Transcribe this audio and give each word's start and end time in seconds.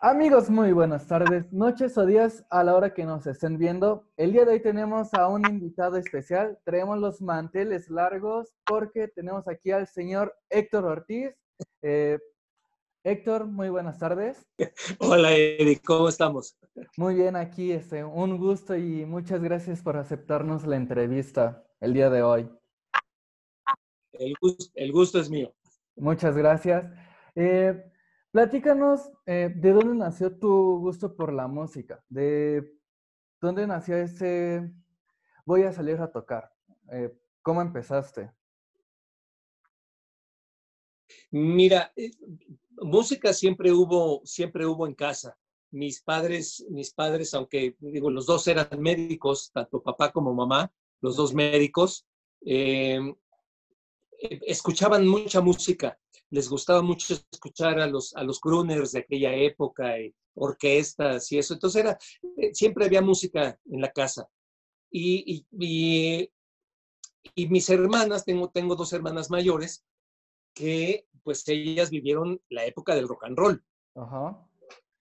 Amigos, 0.00 0.48
muy 0.48 0.70
buenas 0.70 1.08
tardes, 1.08 1.52
noches 1.52 1.98
o 1.98 2.06
días 2.06 2.46
a 2.50 2.62
la 2.62 2.76
hora 2.76 2.94
que 2.94 3.04
nos 3.04 3.26
estén 3.26 3.58
viendo. 3.58 4.06
El 4.16 4.30
día 4.30 4.44
de 4.44 4.52
hoy 4.52 4.62
tenemos 4.62 5.12
a 5.12 5.26
un 5.26 5.44
invitado 5.44 5.96
especial. 5.96 6.56
Traemos 6.64 7.00
los 7.00 7.20
manteles 7.20 7.90
largos 7.90 8.54
porque 8.64 9.08
tenemos 9.08 9.48
aquí 9.48 9.72
al 9.72 9.88
señor 9.88 10.36
Héctor 10.50 10.84
Ortiz. 10.84 11.34
Eh, 11.82 12.16
Héctor, 13.02 13.46
muy 13.46 13.70
buenas 13.70 13.98
tardes. 13.98 14.46
Hola, 15.00 15.32
Eric, 15.32 15.82
¿cómo 15.84 16.08
estamos? 16.08 16.56
Muy 16.96 17.16
bien, 17.16 17.34
aquí 17.34 17.72
este, 17.72 18.04
un 18.04 18.38
gusto 18.38 18.76
y 18.76 19.04
muchas 19.04 19.42
gracias 19.42 19.82
por 19.82 19.96
aceptarnos 19.96 20.64
la 20.64 20.76
entrevista 20.76 21.64
el 21.80 21.92
día 21.92 22.08
de 22.08 22.22
hoy. 22.22 22.48
El 24.12 24.34
gusto, 24.40 24.64
el 24.76 24.92
gusto 24.92 25.18
es 25.18 25.28
mío. 25.28 25.52
Muchas 25.96 26.36
gracias. 26.36 26.88
Eh, 27.34 27.82
Platícanos, 28.30 29.10
eh, 29.24 29.50
¿de 29.54 29.72
dónde 29.72 29.94
nació 29.94 30.38
tu 30.38 30.80
gusto 30.80 31.16
por 31.16 31.32
la 31.32 31.48
música? 31.48 32.04
¿De 32.10 32.74
dónde 33.40 33.66
nació 33.66 33.96
ese 33.96 34.70
voy 35.46 35.62
a 35.62 35.72
salir 35.72 35.98
a 36.00 36.12
tocar? 36.12 36.52
Eh, 36.92 37.10
¿Cómo 37.40 37.62
empezaste? 37.62 38.30
Mira, 41.30 41.90
eh, 41.96 42.10
música 42.82 43.32
siempre 43.32 43.72
hubo, 43.72 44.20
siempre 44.26 44.66
hubo 44.66 44.86
en 44.86 44.94
casa. 44.94 45.38
Mis 45.70 46.02
padres, 46.02 46.66
mis 46.68 46.92
padres, 46.92 47.32
aunque 47.32 47.76
digo, 47.80 48.10
los 48.10 48.26
dos 48.26 48.46
eran 48.46 48.68
médicos, 48.78 49.50
tanto 49.52 49.82
papá 49.82 50.12
como 50.12 50.34
mamá, 50.34 50.70
los 51.00 51.16
dos 51.16 51.32
médicos, 51.32 52.06
escuchaban 54.20 55.06
mucha 55.06 55.40
música 55.40 55.98
les 56.30 56.48
gustaba 56.48 56.82
mucho 56.82 57.14
escuchar 57.32 57.80
a 57.80 57.86
los, 57.86 58.14
a 58.14 58.22
los 58.22 58.40
crooners 58.40 58.92
de 58.92 59.00
aquella 59.00 59.34
época, 59.34 59.98
y 60.00 60.14
orquestas 60.34 61.30
y 61.32 61.38
eso. 61.38 61.54
Entonces 61.54 61.84
era, 61.84 61.98
eh, 62.36 62.54
siempre 62.54 62.86
había 62.86 63.02
música 63.02 63.58
en 63.66 63.80
la 63.80 63.92
casa. 63.92 64.28
Y, 64.90 65.46
y, 65.50 66.30
y, 67.34 67.48
mis 67.48 67.68
hermanas, 67.68 68.24
tengo, 68.24 68.50
tengo 68.50 68.74
dos 68.74 68.92
hermanas 68.92 69.30
mayores, 69.30 69.84
que 70.54 71.06
pues 71.22 71.46
ellas 71.48 71.90
vivieron 71.90 72.40
la 72.48 72.64
época 72.64 72.94
del 72.94 73.08
rock 73.08 73.24
and 73.24 73.38
roll. 73.38 73.64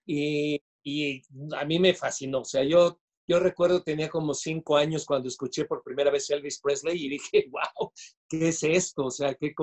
Y, 0.05 0.61
y 0.83 1.21
a 1.55 1.65
mí 1.65 1.79
me 1.79 1.93
fascinó. 1.93 2.41
O 2.41 2.45
sea, 2.45 2.63
yo, 2.63 2.99
yo 3.27 3.39
recuerdo 3.39 3.83
tenía 3.83 4.09
como 4.09 4.33
cinco 4.33 4.77
años 4.77 5.05
cuando 5.05 5.27
escuché 5.27 5.65
por 5.65 5.83
primera 5.83 6.11
vez 6.11 6.29
Elvis 6.29 6.59
Presley 6.59 7.05
y 7.05 7.09
dije, 7.09 7.49
wow, 7.51 7.91
¿qué 8.27 8.49
es 8.49 8.63
esto? 8.63 9.05
O 9.05 9.11
sea, 9.11 9.35
¿qué, 9.35 9.53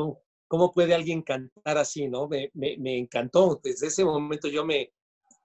¿cómo 0.48 0.72
puede 0.72 0.94
alguien 0.94 1.22
cantar 1.22 1.78
así, 1.78 2.08
no? 2.08 2.28
Me, 2.28 2.50
me, 2.54 2.98
encantó. 2.98 3.60
Desde 3.62 3.88
ese 3.88 4.04
momento 4.04 4.48
yo 4.48 4.64
me, 4.64 4.92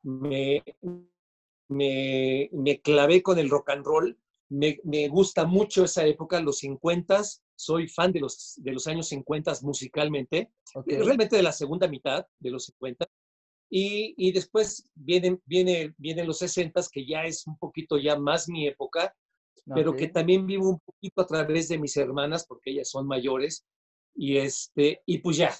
me, 0.03 0.63
me, 1.69 2.81
clavé 2.81 3.21
con 3.21 3.39
el 3.39 3.49
rock 3.49 3.69
and 3.71 3.85
roll. 3.85 4.17
Me, 4.49 5.07
gusta 5.09 5.45
mucho 5.45 5.83
esa 5.83 6.05
época, 6.05 6.39
los 6.41 6.59
50 6.59 7.21
soy 7.55 7.89
fan 7.89 8.13
de 8.13 8.21
los, 8.21 8.55
de 8.57 8.71
los 8.71 8.87
años 8.87 9.09
50 9.09 9.53
musicalmente, 9.63 10.49
realmente 10.85 11.35
de 11.35 11.43
la 11.43 11.51
segunda 11.51 11.87
mitad 11.87 12.25
de 12.39 12.51
los 12.51 12.65
50. 12.65 13.05
Y, 13.69 14.15
y 14.17 14.31
después 14.31 14.89
vienen, 14.95 15.41
viene, 15.45 15.93
vienen 15.97 16.25
los 16.25 16.39
60 16.39 16.81
que 16.91 17.05
ya 17.05 17.25
es 17.25 17.45
un 17.45 17.57
poquito 17.57 17.97
ya 17.97 18.17
más 18.17 18.47
mi 18.47 18.65
época, 18.65 19.13
pero 19.75 19.95
que 19.95 20.07
también 20.07 20.47
vivo 20.47 20.69
un 20.69 20.79
poquito 20.79 21.21
a 21.21 21.27
través 21.27 21.67
de 21.67 21.77
mis 21.77 21.95
hermanas, 21.97 22.45
porque 22.47 22.71
ellas 22.71 22.89
son 22.89 23.05
mayores, 23.05 23.65
y, 24.19 24.37
este, 24.37 25.01
y 25.05 25.19
pues 25.19 25.37
ya, 25.37 25.55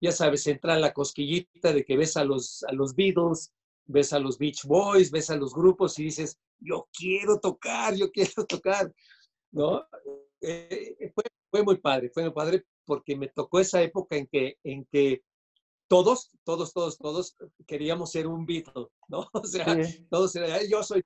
ya 0.00 0.10
sabes, 0.10 0.44
entra 0.48 0.76
la 0.76 0.92
cosquillita 0.92 1.72
de 1.72 1.84
que 1.84 1.96
ves 1.96 2.16
a 2.16 2.24
los, 2.24 2.64
a 2.64 2.72
los 2.72 2.96
Beatles, 2.96 3.52
ves 3.86 4.12
a 4.12 4.18
los 4.18 4.36
Beach 4.36 4.64
Boys, 4.64 5.12
ves 5.12 5.30
a 5.30 5.36
los 5.36 5.54
grupos 5.54 5.96
y 6.00 6.04
dices, 6.04 6.36
yo 6.58 6.88
quiero 6.92 7.38
tocar, 7.38 7.94
yo 7.94 8.10
quiero 8.10 8.44
tocar, 8.48 8.92
¿no? 9.52 9.86
Eh, 10.40 11.12
fue, 11.14 11.22
fue, 11.52 11.62
muy 11.62 11.78
padre, 11.78 12.10
fue 12.10 12.24
muy 12.24 12.32
padre 12.32 12.64
porque 12.84 13.14
me 13.14 13.28
tocó 13.28 13.60
esa 13.60 13.80
época 13.80 14.16
en 14.16 14.26
que, 14.26 14.58
en 14.64 14.84
que 14.86 15.22
todos, 15.86 16.32
todos, 16.42 16.72
todos, 16.72 16.98
todos 16.98 17.36
queríamos 17.64 18.10
ser 18.10 18.26
un 18.26 18.44
Beatle, 18.44 18.88
¿no? 19.06 19.28
O 19.34 19.44
sea, 19.44 19.66
todos 20.10 20.34
eran, 20.34 20.68
yo 20.68 20.82
soy, 20.82 21.04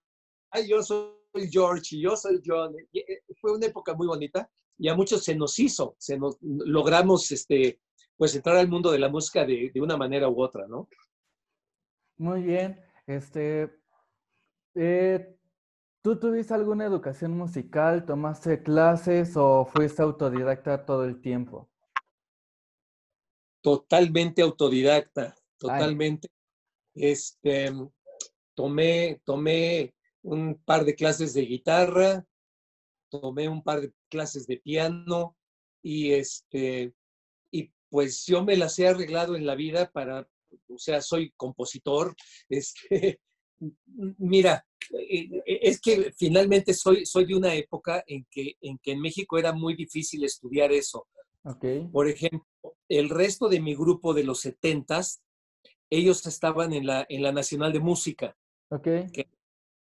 yo 0.66 0.82
soy 0.82 1.12
George 1.50 1.97
y 1.97 2.00
yo 2.00 2.16
soy 2.16 2.41
John. 2.43 2.75
Eh, 2.94 3.20
fue 3.43 3.53
una 3.53 3.66
época 3.66 3.93
muy 3.93 4.06
bonita 4.06 4.50
y 4.79 4.89
a 4.89 4.95
muchos 4.95 5.25
se 5.25 5.35
nos 5.35 5.59
hizo, 5.59 5.95
se 5.99 6.19
nos 6.19 6.37
logramos 6.41 7.31
este, 7.31 7.81
pues 8.17 8.35
entrar 8.35 8.57
al 8.57 8.69
mundo 8.69 8.91
de 8.91 8.99
la 8.99 9.09
música 9.09 9.45
de, 9.45 9.71
de 9.73 9.81
una 9.81 9.97
manera 9.97 10.29
u 10.29 10.43
otra, 10.43 10.67
¿no? 10.67 10.89
Muy 12.17 12.43
bien. 12.43 12.81
Este, 13.07 13.71
eh, 14.75 15.37
¿Tú 16.05 16.19
tuviste 16.19 16.53
alguna 16.53 16.85
educación 16.85 17.37
musical? 17.37 18.05
¿Tomaste 18.05 18.62
clases 18.62 19.37
o 19.37 19.65
fuiste 19.65 20.03
autodidacta 20.03 20.85
todo 20.85 21.05
el 21.05 21.21
tiempo? 21.23 21.71
Totalmente 23.62 24.43
autodidacta, 24.43 25.35
totalmente. 25.56 26.29
Este, 26.95 27.73
tomé, 28.55 29.23
tomé 29.25 29.95
un 30.21 30.61
par 30.62 30.85
de 30.85 30.95
clases 30.95 31.33
de 31.33 31.43
guitarra, 31.43 32.27
tomé 33.20 33.48
un 33.48 33.62
par 33.62 33.80
de 33.80 33.92
clases 34.08 34.47
de 34.47 34.58
piano 34.58 35.36
y 35.82 36.12
este 36.12 36.94
y 37.50 37.70
pues 37.91 38.25
yo 38.26 38.44
me 38.44 38.56
las 38.56 38.78
he 38.78 38.88
arreglado 38.88 39.36
en 39.36 39.47
la 39.47 39.54
vida 39.54 39.91
para 39.91 40.28
o 40.69 40.78
sea 40.78 41.00
soy 41.00 41.32
compositor 41.36 42.14
este 42.48 43.20
mira 44.19 44.66
eh, 44.92 45.28
eh, 45.47 45.60
es 45.62 45.80
que 45.80 46.12
finalmente 46.16 46.75
soy 46.75 47.06
soy 47.06 47.26
de 47.26 47.36
una 47.36 47.54
época 47.54 48.02
en 48.06 48.26
que 48.30 48.56
en 48.60 48.78
que 48.78 48.92
en 48.92 49.00
México 49.00 49.38
era 49.38 49.52
muy 49.52 49.75
difícil 49.75 50.25
estudiar 50.25 50.72
eso 50.72 51.06
okay. 51.44 51.86
por 51.88 52.08
ejemplo 52.08 52.46
el 52.88 53.08
resto 53.10 53.48
de 53.48 53.60
mi 53.60 53.75
grupo 53.75 54.14
de 54.14 54.25
los 54.25 54.41
setentas 54.41 55.22
ellos 55.91 56.26
estaban 56.26 56.72
en 56.72 56.86
la 56.86 57.06
en 57.08 57.22
la 57.22 57.32
Nacional 57.32 57.72
de 57.72 57.81
Música 57.81 58.36
okay. 58.70 59.06
que 59.12 59.28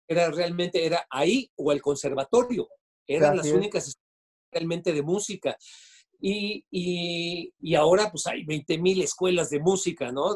era 0.08 0.30
realmente 0.30 0.84
era 0.84 1.06
ahí 1.08 1.50
o 1.54 1.70
el 1.70 1.80
conservatorio 1.80 2.68
eran 3.16 3.36
las 3.36 3.46
únicas 3.46 3.98
realmente 4.50 4.92
de 4.92 5.02
música. 5.02 5.56
Y, 6.20 6.64
y, 6.70 7.74
ahora 7.74 8.10
pues 8.10 8.26
hay 8.26 8.44
20 8.44 8.78
mil 8.78 9.00
escuelas 9.00 9.48
de 9.50 9.58
música, 9.58 10.12
¿no? 10.12 10.34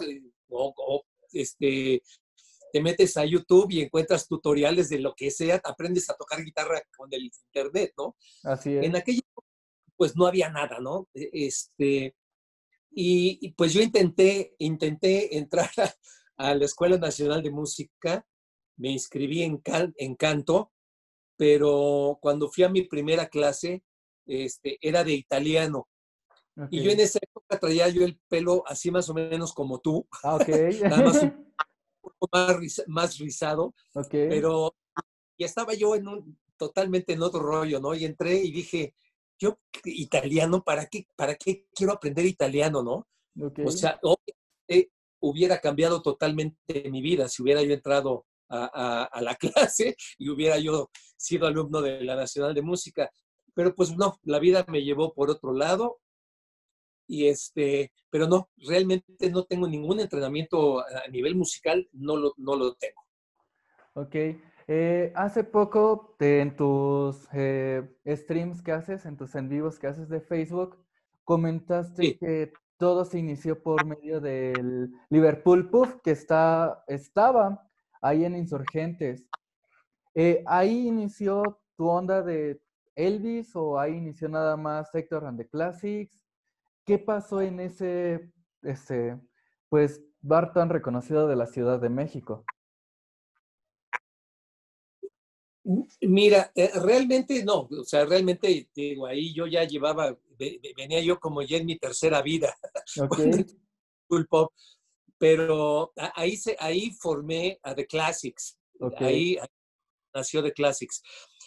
O, 0.48 1.04
este, 1.32 2.02
te 2.72 2.80
metes 2.80 3.16
a 3.16 3.24
YouTube 3.24 3.70
y 3.70 3.82
encuentras 3.82 4.26
tutoriales 4.26 4.88
de 4.88 5.00
lo 5.00 5.14
que 5.14 5.30
sea, 5.30 5.60
aprendes 5.62 6.08
a 6.08 6.14
tocar 6.14 6.42
guitarra 6.42 6.80
con 6.96 7.08
el 7.12 7.24
internet, 7.24 7.92
¿no? 7.98 8.16
Así 8.44 8.76
es. 8.76 8.84
En 8.84 8.96
aquella 8.96 9.20
pues 9.96 10.16
no 10.16 10.26
había 10.26 10.50
nada, 10.50 10.80
¿no? 10.80 11.08
E, 11.14 11.28
este, 11.32 12.16
y, 12.90 13.52
pues 13.52 13.72
yo 13.72 13.82
intenté, 13.82 14.54
intenté 14.58 15.36
entrar 15.36 15.70
a, 16.36 16.54
la 16.54 16.64
Escuela 16.64 16.96
Nacional 16.96 17.42
de 17.42 17.50
Música, 17.50 18.26
me 18.76 18.90
inscribí 18.90 19.42
en, 19.42 19.62
en 19.96 20.14
canto, 20.14 20.72
pero 21.44 22.16
cuando 22.22 22.48
fui 22.48 22.64
a 22.64 22.70
mi 22.70 22.84
primera 22.84 23.28
clase, 23.28 23.82
este, 24.24 24.78
era 24.80 25.04
de 25.04 25.12
italiano. 25.12 25.86
Y 26.70 26.82
yo 26.82 26.90
en 26.90 27.00
esa 27.00 27.18
época 27.20 27.60
traía 27.60 27.86
yo 27.90 28.02
el 28.02 28.18
pelo 28.28 28.64
así 28.66 28.90
más 28.90 29.10
o 29.10 29.14
menos 29.14 29.52
como 29.52 29.78
tú. 29.78 30.08
Ah, 30.22 30.36
ok. 30.36 30.48
Nada 30.82 31.02
más 31.02 31.22
un 31.22 31.52
poco 32.00 32.28
más, 32.86 33.18
rizado. 33.18 33.74
Ok. 33.92 34.08
Pero 34.10 34.74
y 35.36 35.44
estaba 35.44 35.74
yo 35.74 35.94
en 35.94 36.08
un, 36.08 36.38
totalmente 36.56 37.12
en 37.12 37.20
otro 37.20 37.40
rollo, 37.40 37.78
¿no? 37.78 37.94
Y 37.94 38.06
entré 38.06 38.36
y 38.36 38.50
dije, 38.50 38.94
yo 39.38 39.58
italiano, 39.84 40.64
¿para 40.64 40.86
qué, 40.86 41.06
para 41.14 41.34
qué 41.34 41.66
quiero 41.74 41.92
aprender 41.92 42.24
italiano, 42.24 42.82
no? 42.82 43.06
O 43.66 43.70
sea, 43.70 44.00
hubiera 45.20 45.60
cambiado 45.60 46.00
totalmente 46.00 46.88
mi 46.90 47.02
vida 47.02 47.28
si 47.28 47.42
hubiera 47.42 47.62
yo 47.62 47.74
entrado 47.74 48.24
a, 48.54 49.20
la 49.20 49.34
clase 49.36 49.96
y 50.18 50.28
hubiera 50.28 50.58
yo 50.58 50.90
sido 51.16 51.46
alumno 51.46 51.80
de 51.80 52.02
la 52.02 52.16
Nacional 52.16 52.54
de 52.54 52.62
Música. 52.62 53.10
Pero 53.54 53.74
pues 53.74 53.96
no, 53.96 54.18
la 54.22 54.38
vida 54.38 54.64
me 54.68 54.82
llevó 54.82 55.12
por 55.14 55.30
otro 55.30 55.52
lado 55.52 56.00
y 57.06 57.26
este, 57.26 57.92
pero 58.10 58.26
no, 58.26 58.48
realmente 58.56 59.30
no 59.30 59.44
tengo 59.44 59.68
ningún 59.68 60.00
entrenamiento 60.00 60.80
a 60.80 61.06
nivel 61.10 61.34
musical, 61.34 61.88
no 61.92 62.16
lo, 62.16 62.34
no 62.36 62.56
lo 62.56 62.74
tengo. 62.74 63.02
Ok. 63.94 64.14
Eh, 64.66 65.12
hace 65.14 65.44
poco 65.44 66.16
en 66.20 66.56
tus 66.56 67.28
eh, 67.34 67.86
streams 68.06 68.62
que 68.62 68.72
haces, 68.72 69.04
en 69.04 69.16
tus 69.16 69.34
en 69.34 69.48
vivos 69.48 69.78
que 69.78 69.86
haces 69.86 70.08
de 70.08 70.20
Facebook, 70.20 70.82
comentaste 71.22 72.16
que 72.16 72.52
todo 72.78 73.04
se 73.04 73.18
inició 73.18 73.62
por 73.62 73.84
medio 73.84 74.20
del 74.20 74.90
Liverpool 75.10 75.70
Puff, 75.70 75.96
que 76.02 76.12
está, 76.12 76.82
estaba 76.86 77.68
ahí 78.04 78.24
en 78.24 78.36
Insurgentes. 78.36 79.26
Eh, 80.14 80.44
¿Ahí 80.46 80.86
inició 80.86 81.42
tu 81.76 81.88
onda 81.88 82.22
de 82.22 82.60
Elvis 82.94 83.56
o 83.56 83.78
ahí 83.78 83.94
inició 83.94 84.28
nada 84.28 84.56
más 84.56 84.94
Héctor 84.94 85.24
and 85.24 85.38
the 85.38 85.48
Classics? 85.48 86.20
¿Qué 86.84 86.98
pasó 86.98 87.40
en 87.40 87.60
ese, 87.60 88.30
ese, 88.62 89.18
pues, 89.70 90.02
bar 90.20 90.52
tan 90.52 90.68
reconocido 90.68 91.26
de 91.26 91.36
la 91.36 91.46
Ciudad 91.46 91.80
de 91.80 91.88
México? 91.88 92.44
Mira, 96.02 96.52
eh, 96.54 96.70
realmente 96.74 97.42
no, 97.42 97.60
o 97.70 97.84
sea, 97.84 98.04
realmente 98.04 98.68
digo, 98.76 99.06
ahí 99.06 99.32
yo 99.32 99.46
ya 99.46 99.64
llevaba, 99.64 100.14
venía 100.76 101.00
yo 101.00 101.18
como 101.18 101.40
ya 101.40 101.56
en 101.56 101.64
mi 101.64 101.78
tercera 101.78 102.20
vida, 102.20 102.54
cool 104.06 104.26
pop, 104.26 104.52
pero 105.24 105.90
ahí, 105.96 106.36
se, 106.36 106.54
ahí 106.60 106.90
formé 106.90 107.58
a 107.62 107.74
The 107.74 107.86
Classics, 107.86 108.58
ahí 108.98 109.38
nació 110.12 110.42
The 110.42 110.52
Classics. 110.52 111.00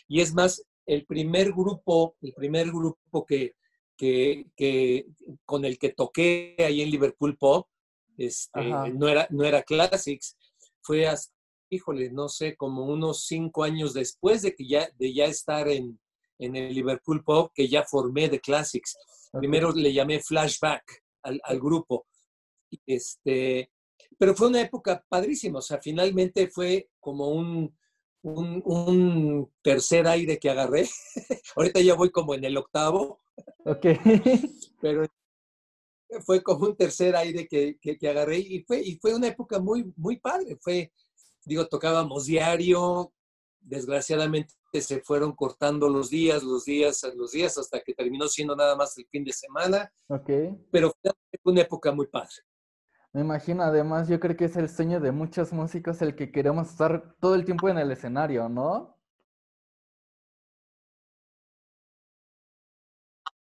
Y 0.07 0.19
es 0.19 0.33
más, 0.33 0.65
el 0.87 1.05
primer 1.05 1.51
grupo, 1.51 2.15
el 2.23 2.33
primer 2.33 2.69
grupo 2.69 3.23
que, 3.23 3.53
que, 3.95 5.05
con 5.45 5.63
el 5.63 5.77
que 5.77 5.89
toqué 5.89 6.55
ahí 6.57 6.81
en 6.81 6.89
Liverpool 6.89 7.37
Pop, 7.37 7.67
este, 8.17 8.63
no, 8.63 9.07
era, 9.07 9.27
no 9.29 9.43
era 9.43 9.61
Classics, 9.61 10.35
fue 10.81 11.05
hasta 11.05 11.31
híjole, 11.69 12.09
no 12.09 12.29
sé, 12.29 12.55
como 12.55 12.85
unos 12.85 13.27
cinco 13.27 13.63
años 13.63 13.93
después 13.93 14.41
de 14.41 14.55
que 14.55 14.67
ya, 14.67 14.89
de 14.97 15.13
ya 15.13 15.25
estar 15.25 15.67
en, 15.67 15.99
en 16.39 16.55
el 16.55 16.73
Liverpool 16.73 17.23
Pop, 17.23 17.51
que 17.53 17.67
ya 17.67 17.83
formé 17.83 18.27
The 18.27 18.39
Classics. 18.39 18.97
Primero 19.33 19.71
le 19.71 19.93
llamé 19.93 20.19
Flashback 20.19 21.03
al, 21.21 21.39
al, 21.43 21.59
grupo. 21.59 22.07
Este, 22.85 23.71
pero 24.17 24.35
fue 24.35 24.47
una 24.47 24.61
época 24.61 25.03
padrísima, 25.07 25.59
o 25.59 25.61
sea, 25.61 25.79
finalmente 25.81 26.47
fue 26.47 26.89
como 26.99 27.29
un, 27.29 27.75
un, 28.21 28.61
un 28.65 29.51
tercer 29.61 30.07
aire 30.07 30.39
que 30.39 30.49
agarré. 30.49 30.87
Ahorita 31.55 31.81
ya 31.81 31.95
voy 31.95 32.09
como 32.11 32.33
en 32.33 32.43
el 32.43 32.57
octavo. 32.57 33.21
Ok. 33.65 33.85
pero 34.81 35.05
fue 36.25 36.41
como 36.41 36.67
un 36.67 36.75
tercer 36.75 37.15
aire 37.15 37.47
que, 37.47 37.77
que, 37.79 37.97
que, 37.97 38.09
agarré 38.09 38.39
y 38.39 38.63
fue, 38.63 38.81
y 38.81 38.97
fue 38.97 39.13
una 39.13 39.27
época 39.27 39.59
muy, 39.59 39.91
muy 39.95 40.19
padre. 40.19 40.57
Fue, 40.61 40.91
digo, 41.45 41.67
tocábamos 41.67 42.25
diario, 42.25 43.13
desgraciadamente 43.59 44.53
se 44.81 45.01
fueron 45.01 45.33
cortando 45.33 45.89
los 45.89 46.09
días, 46.09 46.43
los 46.43 46.65
días, 46.65 47.03
los 47.15 47.31
días, 47.31 47.57
hasta 47.57 47.81
que 47.81 47.93
terminó 47.93 48.27
siendo 48.27 48.55
nada 48.55 48.75
más 48.75 48.97
el 48.97 49.07
fin 49.07 49.23
de 49.23 49.33
semana. 49.33 49.91
Ok. 50.07 50.29
Pero 50.71 50.93
fue 51.01 51.11
una 51.51 51.61
época 51.61 51.91
muy 51.91 52.07
padre. 52.07 52.35
Me 53.17 53.23
imagino, 53.23 53.63
además, 53.63 54.07
yo 54.07 54.19
creo 54.19 54.37
que 54.37 54.45
es 54.45 54.55
el 54.57 54.69
sueño 54.69 54.99
de 54.99 55.11
muchos 55.11 55.51
músicos 55.51 56.03
el 56.03 56.15
que 56.15 56.31
queremos 56.31 56.69
estar 56.69 57.15
todo 57.19 57.33
el 57.33 57.45
tiempo 57.45 57.67
en 57.67 57.79
el 57.79 57.89
escenario, 57.91 58.47
¿no? 58.47 58.95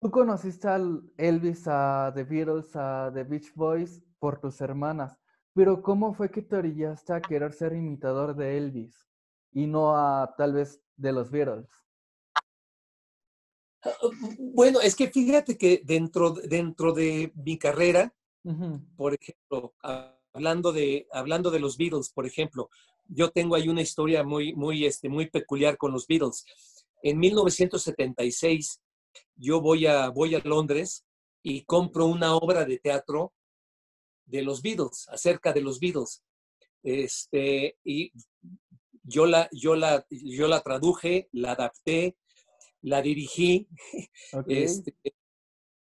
Tú 0.01 0.09
conociste 0.09 0.67
al 0.67 1.03
Elvis, 1.15 1.67
a 1.67 2.11
The 2.15 2.23
Beatles, 2.23 2.75
a 2.75 3.11
The 3.13 3.23
Beach 3.23 3.53
Boys 3.53 4.01
por 4.17 4.41
tus 4.41 4.59
hermanas. 4.61 5.15
Pero 5.53 5.83
¿cómo 5.83 6.11
fue 6.11 6.31
que 6.31 6.41
te 6.41 6.55
orillaste 6.55 7.13
a 7.13 7.21
querer 7.21 7.53
ser 7.53 7.73
imitador 7.73 8.35
de 8.35 8.57
Elvis 8.57 9.05
y 9.51 9.67
no 9.67 9.95
a 9.95 10.33
tal 10.35 10.53
vez 10.53 10.81
de 10.95 11.11
los 11.11 11.29
Beatles? 11.29 11.69
Ah, 13.83 13.91
bueno, 14.39 14.81
es 14.81 14.95
que 14.95 15.07
fíjate 15.07 15.55
que 15.55 15.83
dentro, 15.85 16.31
dentro 16.31 16.93
de 16.93 17.31
mi 17.35 17.59
carrera, 17.59 18.11
por 18.95 19.13
ejemplo, 19.13 19.73
hablando 20.33 20.71
de, 20.71 21.07
hablando 21.11 21.51
de 21.51 21.59
los 21.59 21.77
Beatles, 21.77 22.09
por 22.09 22.25
ejemplo, 22.25 22.69
yo 23.07 23.31
tengo 23.31 23.55
ahí 23.55 23.69
una 23.69 23.81
historia 23.81 24.23
muy, 24.23 24.53
muy, 24.53 24.85
este, 24.85 25.09
muy 25.09 25.29
peculiar 25.29 25.77
con 25.77 25.91
los 25.91 26.07
Beatles. 26.07 26.45
En 27.01 27.19
1976, 27.19 28.81
yo 29.35 29.61
voy 29.61 29.85
a, 29.87 30.09
voy 30.09 30.35
a 30.35 30.39
Londres 30.39 31.05
y 31.41 31.63
compro 31.63 32.05
una 32.05 32.35
obra 32.35 32.65
de 32.65 32.79
teatro 32.79 33.33
de 34.25 34.41
los 34.41 34.61
Beatles, 34.61 35.07
acerca 35.09 35.53
de 35.53 35.61
los 35.61 35.79
Beatles. 35.79 36.23
Este, 36.83 37.77
y 37.83 38.11
yo 39.03 39.25
la, 39.25 39.49
yo, 39.51 39.75
la, 39.75 40.05
yo 40.09 40.47
la 40.47 40.61
traduje, 40.61 41.29
la 41.31 41.53
adapté, 41.53 42.17
la 42.81 43.01
dirigí. 43.01 43.67
Este, 44.47 44.93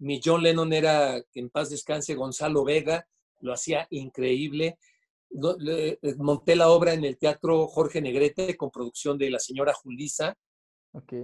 mi 0.02 0.20
John 0.24 0.44
Lennon 0.44 0.74
era, 0.74 1.22
en 1.34 1.50
paz 1.50 1.70
descanse, 1.70 2.16
Gonzalo 2.16 2.64
Vega, 2.64 3.08
lo 3.40 3.54
hacía 3.54 3.88
increíble. 3.90 4.78
Monté 6.18 6.56
la 6.56 6.70
obra 6.70 6.94
en 6.94 7.06
el 7.06 7.18
Teatro 7.18 7.68
Jorge 7.68 8.02
Negrete 8.02 8.58
con 8.58 8.70
producción 8.70 9.18
de 9.18 9.30
la 9.30 9.40
señora 9.40 9.74
Julisa. 9.74 10.38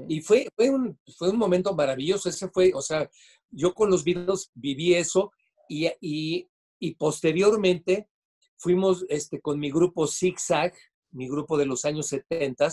Y 0.07 0.21
fue, 0.21 0.47
fue, 0.56 0.69
un, 0.69 0.97
fue 1.18 1.29
un 1.29 1.38
momento 1.38 1.75
maravilloso. 1.75 2.29
Ese 2.29 2.50
fue, 2.50 2.71
o 2.74 2.81
sea, 2.81 3.09
yo 3.51 3.74
con 3.74 3.89
los 3.89 4.03
Beatles 4.03 4.50
viví 4.56 4.94
eso 4.94 5.31
y, 5.68 5.89
y 6.00 6.47
y 6.79 6.95
posteriormente 6.95 8.09
fuimos 8.57 9.06
este, 9.09 9.41
con 9.41 9.59
mi 9.59 9.71
grupo 9.71 10.07
Zigzag, 10.07 10.74
mi 11.12 11.27
grupo 11.27 11.57
de 11.57 11.65
los 11.65 11.85
años 11.85 12.07
70, 12.07 12.69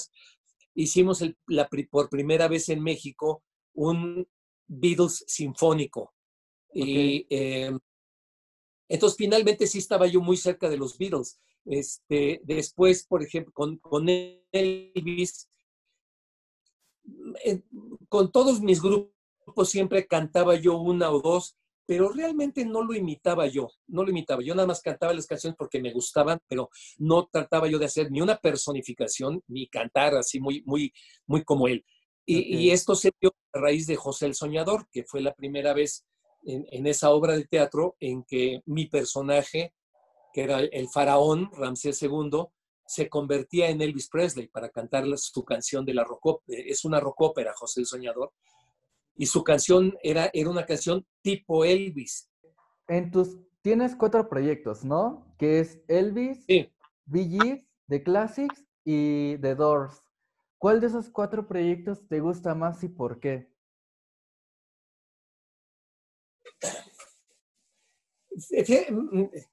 hicimos 0.75 1.25
la, 1.47 1.69
por 1.91 2.09
primera 2.09 2.49
vez 2.49 2.69
en 2.69 2.83
México 2.83 3.43
un 3.75 4.27
Beatles 4.67 5.25
sinfónico. 5.27 6.15
Y 6.73 7.27
em, 7.31 7.79
entonces 8.89 9.17
finalmente 9.17 9.67
sí 9.67 9.79
estaba 9.79 10.07
yo 10.07 10.21
muy 10.21 10.37
cerca 10.37 10.69
de 10.69 10.77
los 10.77 10.99
Beatles. 10.99 11.41
Este, 11.65 12.41
después, 12.45 13.07
por 13.07 13.23
ejemplo, 13.23 13.53
con, 13.53 13.79
con 13.79 14.07
Elvis, 14.53 15.49
con 18.09 18.33
todos 18.33 18.61
mis 18.61 18.81
grupos 18.81 19.69
siempre 19.69 20.07
cantaba 20.07 20.57
yo 20.57 20.79
una 20.79 21.11
o 21.11 21.21
dos 21.21 21.57
pero 21.87 22.11
realmente 22.11 22.65
no 22.65 22.83
lo 22.83 22.95
imitaba 22.95 23.47
yo, 23.47 23.71
no 23.87 24.05
lo 24.05 24.11
imitaba. 24.11 24.43
Yo 24.43 24.55
nada 24.55 24.67
más 24.67 24.81
cantaba 24.81 25.13
las 25.13 25.27
canciones 25.27 25.57
porque 25.57 25.81
me 25.81 25.93
gustaban, 25.93 26.41
pero 26.49 26.71
no 26.99 27.27
trataba 27.31 27.69
yo 27.69 27.79
de 27.79 27.87
hacer 27.87 28.11
ni 28.11 28.21
una 28.21 28.37
personificación 28.37 29.43
ni 29.49 29.69
cantar 29.69 30.15
así 30.15 30.41
muy, 30.41 30.63
muy, 30.65 30.93
muy 31.27 31.45
como 31.45 31.69
él. 31.69 31.85
Y, 32.27 32.71
esto 32.71 32.95
se 32.95 33.13
dio 33.21 33.35
a 33.53 33.61
raíz 33.61 33.87
de 33.87 33.97
José 33.97 34.27
el 34.27 34.35
Soñador, 34.35 34.89
que 34.91 35.05
fue 35.05 35.21
la 35.21 35.35
primera 35.35 35.75
vez 35.75 36.05
en, 36.45 36.87
esa 36.87 37.11
obra 37.11 37.37
de 37.37 37.45
teatro 37.45 37.97
en 38.01 38.25
que 38.25 38.61
mi 38.67 38.87
personaje, 38.87 39.75
que 40.33 40.43
era 40.43 40.61
el 40.61 40.89
faraón 40.89 41.51
Ramsés 41.53 42.03
II, 42.03 42.47
se 42.87 43.09
convertía 43.09 43.69
en 43.69 43.83
Elvis 43.83 44.09
Presley 44.09 44.49
para 44.49 44.69
cantar 44.71 45.05
su 45.17 45.45
canción 45.45 45.85
de 45.85 45.95
la 45.95 46.05
rock 46.05 46.43
Es 46.47 46.85
una 46.85 47.01
rock 47.01 47.21
ópera, 47.21 47.53
José 47.55 47.81
el 47.81 47.87
Soñador 47.87 48.33
y 49.17 49.27
su 49.27 49.45
canción 49.45 49.95
era, 50.03 50.31
era 50.33 50.51
una 50.51 50.67
canción 50.67 51.07
tipo 51.23 51.65
Elvis. 51.65 52.29
En 52.89 53.11
tus, 53.11 53.39
tienes 53.63 53.95
cuatro 53.97 54.29
proyectos, 54.29 54.85
¿no? 54.85 55.27
Que 55.39 55.61
es 55.61 55.81
Elvis, 55.89 56.45
sí. 56.47 56.71
The 57.89 58.03
Classics 58.03 58.65
y 58.85 59.39
The 59.39 59.55
Doors. 59.55 60.03
¿Cuál 60.65 60.81
de 60.81 60.87
esos 60.87 61.11
cuatro 61.11 61.47
proyectos 61.47 62.09
te 62.09 62.21
gusta 62.21 62.55
más 62.55 62.83
y 62.83 62.89
por 62.89 63.21
qué? 63.21 63.51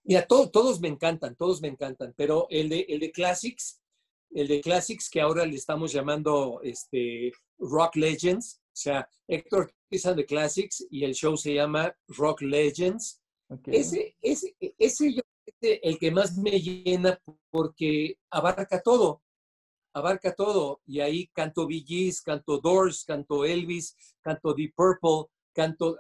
Mira, 0.06 0.26
todos 0.26 0.80
me 0.80 0.88
encantan, 0.88 1.36
todos 1.36 1.62
me 1.62 1.68
encantan, 1.68 2.14
pero 2.16 2.48
el 2.50 2.70
de, 2.70 2.86
el 2.88 3.02
de 3.02 3.12
Classics, 3.12 3.82
el 4.30 4.48
de 4.48 4.62
Classics 4.62 5.10
que 5.10 5.20
ahora 5.20 5.46
le 5.46 5.56
estamos 5.56 5.92
llamando 5.92 6.62
este, 6.64 7.34
Rock 7.58 7.98
Legends, 7.98 8.62
o 8.68 8.70
sea, 8.72 9.10
Héctor 9.28 9.64
Ortiz 9.64 10.16
de 10.16 10.26
Classics 10.26 10.88
y 10.90 11.04
el 11.04 11.14
show 11.14 11.36
se 11.36 11.56
llama 11.56 11.94
Rock 12.08 12.40
Legends. 12.44 13.22
Ese, 13.66 14.16
ese, 14.22 14.56
ese 14.80 15.14
yo 15.16 15.22
el 15.60 16.00
que 16.00 16.10
más 16.10 16.38
me 16.38 16.52
llena 16.62 17.22
porque 17.50 18.18
abarca 18.30 18.82
todo, 18.82 19.22
abarca 19.94 20.34
todo. 20.34 20.82
Y 20.86 21.00
ahí 21.00 21.28
canto 21.28 21.68
Bee 21.68 22.14
canto 22.24 22.60
Doors, 22.60 23.04
canto 23.06 23.46
Elvis, 23.46 23.96
canto 24.22 24.54
Deep 24.54 24.74
Purple, 24.76 25.32
canto 25.54 25.98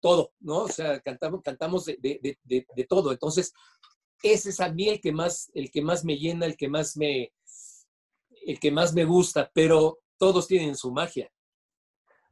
todo, 0.00 0.32
¿no? 0.40 0.64
O 0.64 0.68
sea, 0.68 1.00
cantamos, 1.00 1.42
cantamos 1.42 1.86
de, 1.86 1.96
de, 2.00 2.38
de, 2.42 2.66
de, 2.76 2.84
todo. 2.84 3.10
Entonces, 3.10 3.52
ese 4.22 4.50
es 4.50 4.60
a 4.60 4.70
mí 4.70 4.88
el 4.88 5.00
que 5.00 5.12
más, 5.12 5.50
el 5.54 5.70
que 5.70 5.82
más 5.82 6.04
me 6.04 6.16
llena, 6.16 6.46
el 6.46 6.56
que 6.56 6.68
más 6.68 6.96
me, 6.96 7.32
el 8.46 8.60
que 8.60 8.70
más 8.70 8.94
me 8.94 9.04
gusta, 9.04 9.50
pero 9.54 10.00
todos 10.18 10.46
tienen 10.46 10.76
su 10.76 10.92
magia. 10.92 11.30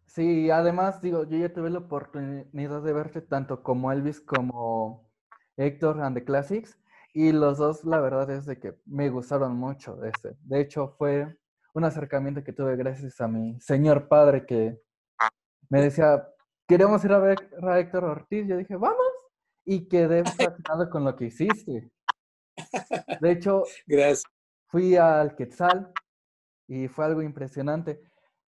Sí, 0.06 0.50
además, 0.50 1.00
digo, 1.00 1.24
yo 1.24 1.38
ya 1.38 1.52
tuve 1.52 1.70
la 1.70 1.78
oportunidad 1.78 2.82
de 2.82 2.92
verte 2.92 3.22
tanto 3.22 3.62
como 3.62 3.90
Elvis 3.90 4.20
como 4.20 5.10
Héctor 5.56 6.02
and 6.02 6.14
the 6.14 6.24
Classics, 6.24 6.78
y 7.12 7.32
los 7.32 7.58
dos, 7.58 7.84
la 7.84 8.00
verdad 8.00 8.30
es 8.30 8.46
de 8.46 8.58
que 8.58 8.74
me 8.86 9.10
gustaron 9.10 9.56
mucho. 9.56 10.02
Este. 10.04 10.36
De 10.42 10.60
hecho, 10.60 10.94
fue 10.96 11.36
un 11.74 11.84
acercamiento 11.84 12.42
que 12.42 12.52
tuve 12.52 12.76
gracias 12.76 13.20
a 13.20 13.28
mi 13.28 13.60
señor 13.60 14.08
padre 14.08 14.46
que 14.46 14.80
me 15.68 15.82
decía, 15.82 16.26
queremos 16.66 17.04
ir 17.04 17.12
a 17.12 17.18
ver 17.18 17.38
a 17.62 17.78
Héctor 17.78 18.04
Ortiz. 18.04 18.46
Yo 18.46 18.56
dije, 18.56 18.76
vamos, 18.76 19.06
y 19.64 19.88
quedé 19.88 20.24
fascinado 20.64 20.90
con 20.90 21.04
lo 21.04 21.16
que 21.16 21.26
hiciste. 21.26 21.90
De 23.20 23.30
hecho, 23.30 23.64
gracias. 23.86 24.24
fui 24.68 24.96
al 24.96 25.34
Quetzal 25.36 25.92
y 26.68 26.88
fue 26.88 27.04
algo 27.04 27.22
impresionante 27.22 28.02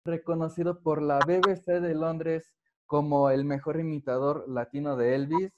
reconocido 0.04 0.82
por 0.82 1.02
la 1.02 1.18
BBC 1.18 1.80
de 1.80 1.94
Londres 1.94 2.52
como 2.86 3.30
el 3.30 3.44
mejor 3.44 3.80
imitador 3.80 4.44
latino 4.48 4.96
de 4.96 5.14
Elvis. 5.14 5.52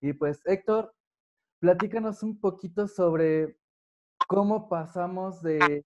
Y 0.00 0.12
pues 0.12 0.40
Héctor, 0.44 0.93
platícanos 1.64 2.22
un 2.22 2.38
poquito 2.38 2.86
sobre 2.86 3.56
cómo 4.28 4.68
pasamos 4.68 5.40
de 5.40 5.82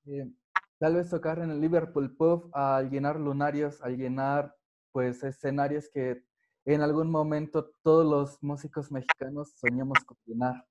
tal 0.77 0.97
vez 0.97 1.09
tocar 1.09 1.39
en 1.39 1.53
el 1.53 1.61
Liverpool 1.61 2.17
Pub 2.17 2.51
a 2.53 2.83
llenar 2.83 3.21
lunarios, 3.21 3.81
a 3.81 3.89
llenar 3.89 4.57
pues 4.91 5.23
escenarios 5.23 5.89
que 5.89 6.25
en 6.65 6.81
algún 6.81 7.09
momento 7.09 7.71
todos 7.85 8.05
los 8.05 8.43
músicos 8.43 8.91
mexicanos 8.91 9.53
soñamos 9.55 10.01
con 10.05 10.17
llenar. 10.27 10.67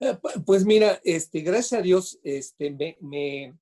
Eh, 0.00 0.18
pues 0.44 0.64
mira, 0.64 1.00
este, 1.04 1.38
gracias 1.38 1.78
a 1.78 1.82
Dios, 1.84 2.18
este, 2.24 2.72
me, 2.72 3.54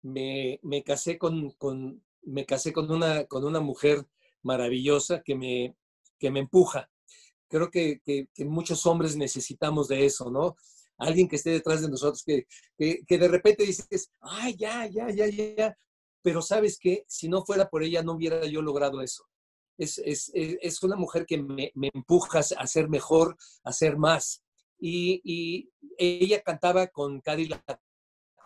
me, 0.00 0.58
me, 0.62 0.82
casé 0.82 1.18
con, 1.18 1.50
con, 1.58 2.02
me 2.22 2.46
casé 2.46 2.72
con 2.72 2.90
una, 2.90 3.26
con 3.26 3.44
una 3.44 3.60
mujer 3.60 4.06
maravillosa 4.40 5.22
que 5.22 5.34
me, 5.34 5.76
que 6.18 6.30
me 6.30 6.40
empuja. 6.40 6.90
Creo 7.50 7.70
que, 7.70 8.00
que, 8.04 8.28
muchos 8.46 8.86
hombres 8.86 9.16
necesitamos 9.16 9.88
de 9.88 10.06
eso, 10.06 10.30
¿no? 10.30 10.56
Alguien 10.96 11.28
que 11.28 11.36
esté 11.36 11.50
detrás 11.50 11.82
de 11.82 11.90
nosotros, 11.90 12.22
que, 12.24 12.46
que, 12.78 13.18
de 13.18 13.28
repente 13.28 13.64
dices, 13.64 14.10
ay, 14.20 14.56
ya, 14.56 14.86
ya, 14.86 15.10
ya, 15.10 15.26
ya, 15.26 15.76
pero 16.22 16.40
sabes 16.40 16.78
que 16.78 17.04
si 17.08 17.28
no 17.28 17.44
fuera 17.44 17.68
por 17.68 17.82
ella 17.82 18.02
no 18.02 18.12
hubiera 18.12 18.46
yo 18.46 18.62
logrado 18.62 19.02
eso. 19.02 19.24
Es, 19.76 19.98
es, 19.98 20.30
es 20.34 20.82
una 20.82 20.96
mujer 20.96 21.26
que 21.26 21.42
me, 21.42 21.72
me 21.74 21.90
empuja 21.92 22.38
a 22.38 22.66
ser 22.66 22.88
mejor, 22.88 23.36
a 23.64 23.72
ser 23.72 23.96
más 23.96 24.42
y, 24.80 25.70
ella 25.98 26.40
cantaba 26.42 26.86
con 26.86 27.20
Cadillac 27.20 27.80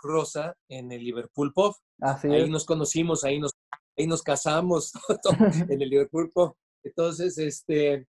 Rosa 0.02 0.56
en 0.68 0.90
el 0.90 1.04
Liverpool 1.04 1.52
Pop. 1.52 1.76
ahí 2.00 2.50
nos 2.50 2.64
conocimos, 2.64 3.22
ahí 3.24 3.38
nos, 3.38 3.52
ahí 3.96 4.06
nos 4.06 4.22
casamos 4.22 4.92
en 5.70 5.80
el 5.80 5.88
Liverpool 5.88 6.30
Pop. 6.32 6.56
Entonces, 6.82 7.38
este, 7.38 8.06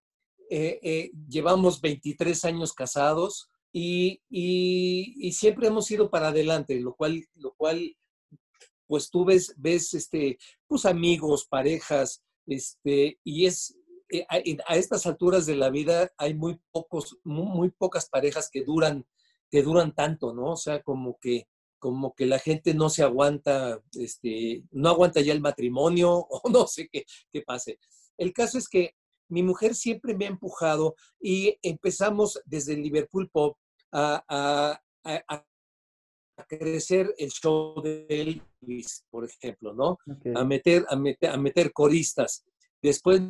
eh, 0.50 0.78
eh, 0.82 1.10
llevamos 1.28 1.80
23 1.80 2.44
años 2.44 2.72
casados 2.72 3.50
y, 3.72 4.22
y, 4.30 5.32
siempre 5.32 5.66
hemos 5.66 5.90
ido 5.90 6.08
para 6.10 6.28
adelante, 6.28 6.80
lo 6.80 6.94
cual, 6.94 7.26
lo 7.34 7.52
cual 7.54 7.94
pues 8.86 9.10
tú 9.10 9.24
ves, 9.24 9.54
ves 9.58 9.92
este, 9.94 10.38
pues 10.66 10.86
amigos, 10.86 11.46
parejas, 11.46 12.22
este, 12.46 13.18
y 13.24 13.46
es, 13.46 13.76
eh, 14.10 14.24
a, 14.28 14.76
estas 14.76 15.06
alturas 15.06 15.46
de 15.46 15.56
la 15.56 15.68
vida 15.68 16.10
hay 16.16 16.34
muy 16.34 16.60
pocos, 16.70 17.18
muy, 17.24 17.70
pocas 17.70 18.08
parejas 18.08 18.48
que 18.50 18.62
duran, 18.62 19.04
que 19.50 19.62
duran 19.62 19.94
tanto, 19.94 20.32
¿no? 20.32 20.52
O 20.52 20.56
sea, 20.56 20.82
como 20.82 21.18
que, 21.18 21.48
como 21.78 22.14
que 22.14 22.26
la 22.26 22.38
gente 22.38 22.72
no 22.72 22.88
se 22.88 23.02
aguanta, 23.02 23.82
este, 23.92 24.62
no 24.70 24.88
aguanta 24.88 25.20
ya 25.20 25.32
el 25.32 25.40
matrimonio 25.40 26.12
o 26.30 26.48
no 26.48 26.66
sé 26.66 26.88
qué, 26.90 27.04
qué 27.32 27.42
pase. 27.42 27.78
El 28.16 28.32
caso 28.32 28.58
es 28.58 28.68
que 28.68 28.94
mi 29.28 29.42
mujer 29.42 29.74
siempre 29.74 30.14
me 30.14 30.26
ha 30.26 30.28
empujado 30.28 30.94
y 31.20 31.58
empezamos 31.62 32.40
desde 32.44 32.74
el 32.74 32.82
Liverpool 32.82 33.28
Pop 33.30 33.56
a, 33.92 34.80
a, 35.04 35.44
crecer 36.48 37.14
el 37.16 37.30
show 37.30 37.80
de 37.80 38.06
Elvis, 38.08 39.06
por 39.10 39.24
ejemplo, 39.24 39.72
¿no? 39.72 39.98
A, 40.34 40.44
meter, 40.44 40.84
a, 40.88 40.96
meter, 40.96 41.30
a 41.30 41.38
meter 41.38 41.72
coristas. 41.72 42.44
Después 42.82 43.22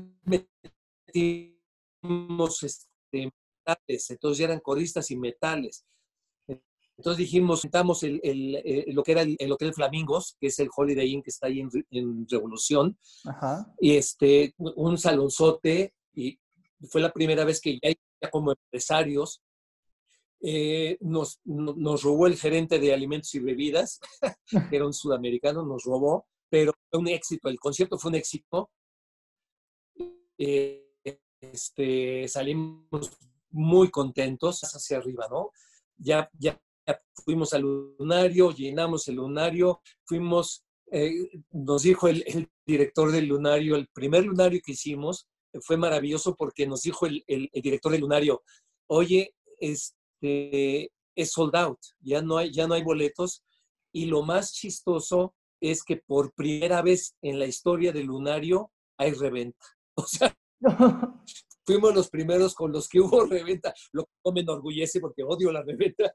metimos 1.13 2.63
este, 2.65 3.33
metales, 3.65 4.11
entonces 4.11 4.39
ya 4.39 4.47
eran 4.47 4.61
coristas 4.61 5.11
y 5.11 5.17
metales. 5.17 5.85
Entonces 6.99 7.19
dijimos, 7.19 7.61
sentamos 7.61 8.03
el, 8.03 8.21
el, 8.23 8.95
lo 8.95 9.03
que 9.03 9.13
era 9.13 9.23
el, 9.23 9.53
Hotel 9.53 9.75
Flamingos, 9.75 10.37
que 10.41 10.47
es 10.47 10.59
el 10.59 10.71
Holiday 10.75 11.11
Inn 11.13 11.23
que 11.23 11.31
está 11.31 11.47
ahí 11.49 11.61
en, 11.61 12.27
Revolución, 12.29 12.99
y 13.81 13.97
este, 13.97 14.55
un 14.57 14.97
salonzote, 14.97 15.93
y 16.15 16.39
fue 16.89 17.03
la 17.03 17.13
primera 17.13 17.45
vez 17.45 17.61
que 17.61 17.79
ya, 17.83 18.31
como 18.31 18.53
empresarios 18.53 19.43
eh, 20.41 20.97
nos, 21.01 21.41
nos, 21.45 22.03
robó 22.03 22.27
el 22.27 22.37
gerente 22.37 22.79
de 22.79 22.95
alimentos 22.95 23.35
y 23.35 23.41
bebidas, 23.41 24.01
que 24.71 24.77
era 24.77 24.87
un 24.87 24.95
sudamericano, 24.95 25.65
nos 25.67 25.85
robó, 25.85 26.27
pero 26.49 26.73
fue 26.91 27.01
un 27.01 27.09
éxito, 27.09 27.51
el 27.51 27.59
concierto 27.59 27.99
fue 27.99 28.11
un 28.11 28.15
éxito. 28.15 28.71
Eh, 30.39 30.83
este, 31.41 32.27
salimos 32.29 33.11
muy 33.51 33.91
contentos 33.91 34.63
hacia 34.63 34.97
arriba, 34.97 35.27
¿no? 35.31 35.51
Ya, 35.99 36.31
ya 36.39 36.59
fuimos 37.25 37.53
al 37.53 37.63
lunario, 37.63 38.53
llenamos 38.53 39.09
el 39.09 39.17
lunario, 39.17 39.81
fuimos, 40.05 40.65
eh, 40.91 41.13
nos 41.53 41.83
dijo 41.83 42.09
el, 42.09 42.49
director 42.67 43.13
del 43.13 43.27
lunario, 43.27 43.77
el 43.77 43.89
primer 43.89 44.25
lunario 44.25 44.61
que 44.65 44.73
hicimos, 44.73 45.29
fue 45.61 45.77
maravilloso 45.77 46.35
porque 46.35 46.67
nos 46.67 46.83
dijo 46.83 47.07
el, 47.07 47.25
el, 47.27 47.49
director 47.53 47.93
del 47.93 48.03
lunario, 48.03 48.43
oye, 48.89 49.35
este, 49.59 50.91
es 51.15 51.33
sold 51.33 51.57
out, 51.57 51.79
ya 52.01 52.21
no, 52.23 52.37
hay, 52.37 52.53
ya 52.53 52.67
no 52.67 52.75
hay 52.75 52.83
boletos. 52.83 53.43
Y 53.93 54.07
lo 54.07 54.23
más 54.23 54.53
chistoso 54.53 55.35
es 55.61 55.83
que 55.83 55.97
por 55.97 56.33
primera 56.35 56.83
vez 56.83 57.17
en 57.23 57.39
la 57.39 57.47
historia 57.47 57.93
del 57.93 58.07
lunario 58.07 58.71
hay 58.99 59.13
reventa. 59.13 59.67
O 59.99 60.07
sea, 60.07 60.37
Fuimos 61.67 61.95
los 61.95 62.09
primeros 62.09 62.55
con 62.55 62.71
los 62.71 62.89
que 62.89 63.01
hubo 63.01 63.27
reventa, 63.27 63.75
lo 63.93 64.05
que 64.05 64.33
me 64.33 64.41
enorgullece 64.41 65.01
porque 65.01 65.25
odio 65.25 65.51
la 65.51 65.63
reventa. 65.63 66.13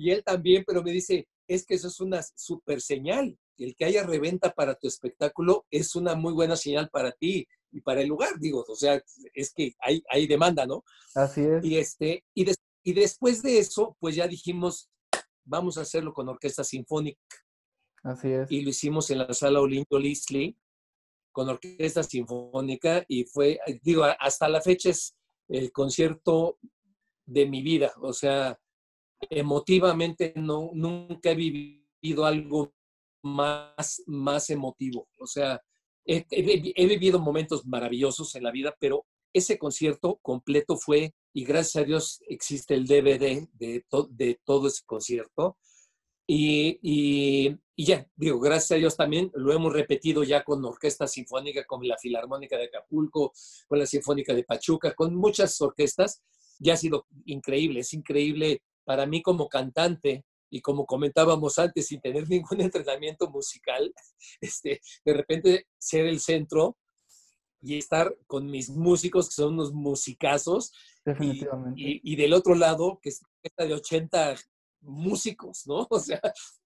Y 0.00 0.10
él 0.12 0.24
también, 0.24 0.64
pero 0.66 0.82
me 0.82 0.92
dice, 0.92 1.28
es 1.46 1.66
que 1.66 1.74
eso 1.74 1.88
es 1.88 2.00
una 2.00 2.22
super 2.34 2.80
señal. 2.80 3.38
El 3.58 3.76
que 3.76 3.84
haya 3.84 4.02
reventa 4.02 4.50
para 4.54 4.74
tu 4.74 4.88
espectáculo 4.88 5.66
es 5.70 5.94
una 5.94 6.14
muy 6.14 6.32
buena 6.32 6.56
señal 6.56 6.88
para 6.88 7.12
ti 7.12 7.46
y 7.70 7.82
para 7.82 8.00
el 8.00 8.08
lugar, 8.08 8.38
digo, 8.38 8.64
o 8.66 8.74
sea, 8.74 9.02
es 9.34 9.52
que 9.52 9.74
hay, 9.78 10.02
hay 10.08 10.26
demanda, 10.26 10.64
¿no? 10.64 10.84
Así 11.14 11.42
es. 11.42 11.62
Y, 11.62 11.76
este, 11.76 12.24
y, 12.34 12.50
y 12.82 12.92
después 12.94 13.42
de 13.42 13.58
eso, 13.58 13.94
pues 14.00 14.16
ya 14.16 14.26
dijimos, 14.26 14.90
vamos 15.44 15.76
a 15.76 15.82
hacerlo 15.82 16.14
con 16.14 16.30
orquesta 16.30 16.64
sinfónica. 16.64 17.20
Así 18.02 18.28
es. 18.32 18.50
Y 18.50 18.62
lo 18.62 18.70
hicimos 18.70 19.10
en 19.10 19.18
la 19.18 19.34
sala 19.34 19.60
Olinto 19.60 19.98
Lisley 19.98 20.56
con 21.30 21.50
orquesta 21.50 22.02
sinfónica 22.02 23.04
y 23.06 23.24
fue, 23.24 23.60
digo, 23.82 24.04
hasta 24.18 24.48
la 24.48 24.62
fecha 24.62 24.88
es 24.88 25.14
el 25.48 25.70
concierto 25.72 26.58
de 27.26 27.46
mi 27.46 27.62
vida. 27.62 27.92
O 28.00 28.12
sea, 28.12 28.58
emotivamente 29.28 30.32
no, 30.36 30.70
nunca 30.72 31.30
he 31.30 31.34
vivido 31.34 32.24
algo 32.24 32.72
más, 33.22 34.02
más 34.06 34.50
emotivo. 34.50 35.08
O 35.18 35.26
sea, 35.26 35.62
he, 36.04 36.86
vivido 36.86 37.18
momentos 37.18 37.66
maravillosos 37.66 38.34
en 38.34 38.44
la 38.44 38.50
vida, 38.50 38.74
pero 38.80 39.06
ese 39.32 39.58
concierto 39.58 40.18
completo 40.22 40.76
fue, 40.76 41.14
y 41.32 41.44
gracias 41.44 41.82
a 41.82 41.86
Dios 41.86 42.20
existe 42.28 42.74
el 42.74 42.86
DVD 42.86 43.48
de, 43.52 43.84
todo 44.44 44.66
ese 44.66 44.82
concierto, 44.84 45.56
y, 46.26 47.56
ya, 47.76 48.06
digo, 48.14 48.38
gracias 48.38 48.72
a 48.72 48.76
Dios 48.76 48.96
también 48.96 49.32
lo 49.34 49.52
hemos 49.52 49.72
repetido 49.72 50.22
ya 50.22 50.44
con 50.44 50.64
orquesta 50.64 51.08
sinfónica, 51.08 51.64
con 51.64 51.86
la 51.86 51.98
Filarmónica 51.98 52.56
de 52.56 52.66
Acapulco, 52.66 53.32
con 53.66 53.78
la 53.78 53.86
Sinfónica 53.86 54.32
de 54.32 54.44
Pachuca, 54.44 54.94
con 54.94 55.14
muchas 55.16 55.60
orquestas. 55.60 56.22
Ya 56.60 56.74
ha 56.74 56.76
sido 56.76 57.06
increíble, 57.24 57.80
es 57.80 57.92
increíble 57.94 58.62
para 58.90 59.06
mí 59.06 59.22
como 59.22 59.48
cantante 59.48 60.24
y 60.50 60.60
como 60.62 60.84
comentábamos 60.84 61.60
antes, 61.60 61.86
sin 61.86 62.00
tener 62.00 62.24
ningún 62.28 62.60
entrenamiento 62.60 63.30
musical, 63.30 63.94
este, 64.40 64.80
de 65.04 65.12
repente 65.12 65.68
ser 65.78 66.06
el 66.06 66.18
centro 66.18 66.76
y 67.62 67.78
estar 67.78 68.12
con 68.26 68.50
mis 68.50 68.68
músicos, 68.68 69.28
que 69.28 69.34
son 69.34 69.54
unos 69.54 69.72
musicazos. 69.72 70.72
Definitivamente. 71.04 71.80
Y, 71.80 72.00
y, 72.02 72.16
del 72.16 72.32
otro 72.32 72.56
lado, 72.56 72.98
que 73.00 73.10
es 73.10 73.20
de 73.56 73.74
80 73.74 74.34
músicos, 74.80 75.68
¿no? 75.68 75.86
O 75.90 76.00
sea, 76.00 76.20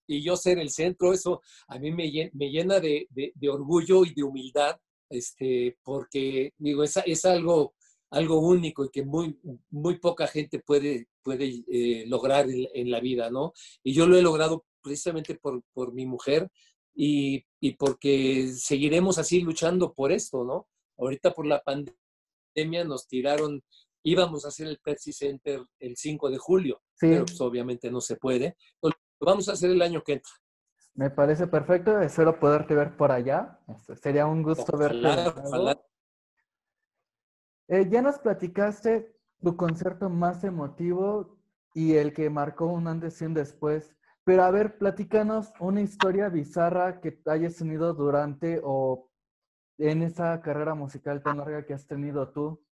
y 0.06 0.24
yo 0.24 0.34
ser 0.38 0.58
el 0.58 0.70
centro, 0.70 1.12
eso 1.12 1.42
a 1.68 1.78
mí 1.78 1.92
me, 1.92 2.10
llena 2.10 2.80
de, 2.80 3.06
orgullo 3.50 4.06
y 4.06 4.14
de 4.14 4.22
humildad, 4.22 4.80
este, 5.10 5.76
porque 5.82 6.54
digo, 6.56 6.84
es, 6.84 6.96
es 7.04 7.26
algo, 7.26 7.74
algo 8.10 8.40
único 8.40 8.84
y 8.84 8.90
que 8.90 9.04
muy, 9.04 9.38
muy 9.70 9.98
poca 9.98 10.26
gente 10.26 10.60
puede, 10.60 11.08
puede 11.22 11.64
eh, 11.68 12.04
lograr 12.06 12.46
en, 12.48 12.90
la 12.90 13.00
vida, 13.00 13.30
¿no? 13.30 13.52
Y 13.82 13.92
yo 13.92 14.06
lo 14.06 14.16
he 14.16 14.22
logrado 14.22 14.64
precisamente 14.82 15.34
por, 15.34 15.62
por 15.72 15.92
mi 15.92 16.06
mujer 16.06 16.50
y, 16.94 17.44
y, 17.60 17.72
porque 17.72 18.48
seguiremos 18.48 19.18
así 19.18 19.40
luchando 19.40 19.92
por 19.92 20.12
esto, 20.12 20.44
¿no? 20.44 20.68
Ahorita 20.98 21.32
por 21.32 21.46
la 21.46 21.62
pandemia 21.62 22.84
nos 22.84 23.08
tiraron 23.08 23.62
íbamos 24.04 24.44
a 24.44 24.48
hacer 24.48 24.68
el 24.68 24.78
Pepsi 24.78 25.12
Center 25.12 25.62
el 25.80 25.96
5 25.96 26.30
de 26.30 26.38
julio, 26.38 26.82
pero 27.00 27.24
pues 27.24 27.40
obviamente 27.40 27.90
no 27.90 28.00
se 28.00 28.16
puede. 28.16 28.56
lo 28.82 28.90
vamos 29.20 29.48
a 29.48 29.52
hacer 29.52 29.70
el 29.70 29.82
año 29.82 30.02
que 30.02 30.12
entra. 30.14 30.32
Me 30.94 31.10
parece 31.10 31.48
perfecto, 31.48 31.98
espero 32.00 32.38
poderte 32.38 32.74
ver 32.74 32.96
por 32.96 33.10
allá. 33.10 33.58
Este, 33.66 33.96
sería 33.96 34.26
un 34.26 34.42
gusto 34.42 34.76
verte. 34.76 35.08
Ojalá. 35.44 35.80
Eh, 37.74 37.88
ya 37.90 38.00
nos 38.02 38.20
platicaste 38.20 39.12
tu 39.42 39.56
concierto 39.56 40.08
más 40.08 40.44
emotivo 40.44 41.40
y 41.74 41.94
el 41.94 42.12
que 42.12 42.30
marcó 42.30 42.66
un 42.66 42.86
antes 42.86 43.20
y 43.20 43.24
un 43.24 43.34
después. 43.34 43.96
Pero 44.22 44.44
a 44.44 44.52
ver, 44.52 44.78
platícanos 44.78 45.52
una 45.58 45.80
historia 45.80 46.28
bizarra 46.28 47.00
que 47.00 47.20
hayas 47.26 47.56
tenido 47.56 47.92
durante 47.92 48.60
o 48.62 49.10
en 49.78 50.04
esa 50.04 50.40
carrera 50.40 50.76
musical 50.76 51.20
tan 51.20 51.38
larga 51.38 51.66
que 51.66 51.74
has 51.74 51.84
tenido 51.84 52.30
tú. 52.30 52.64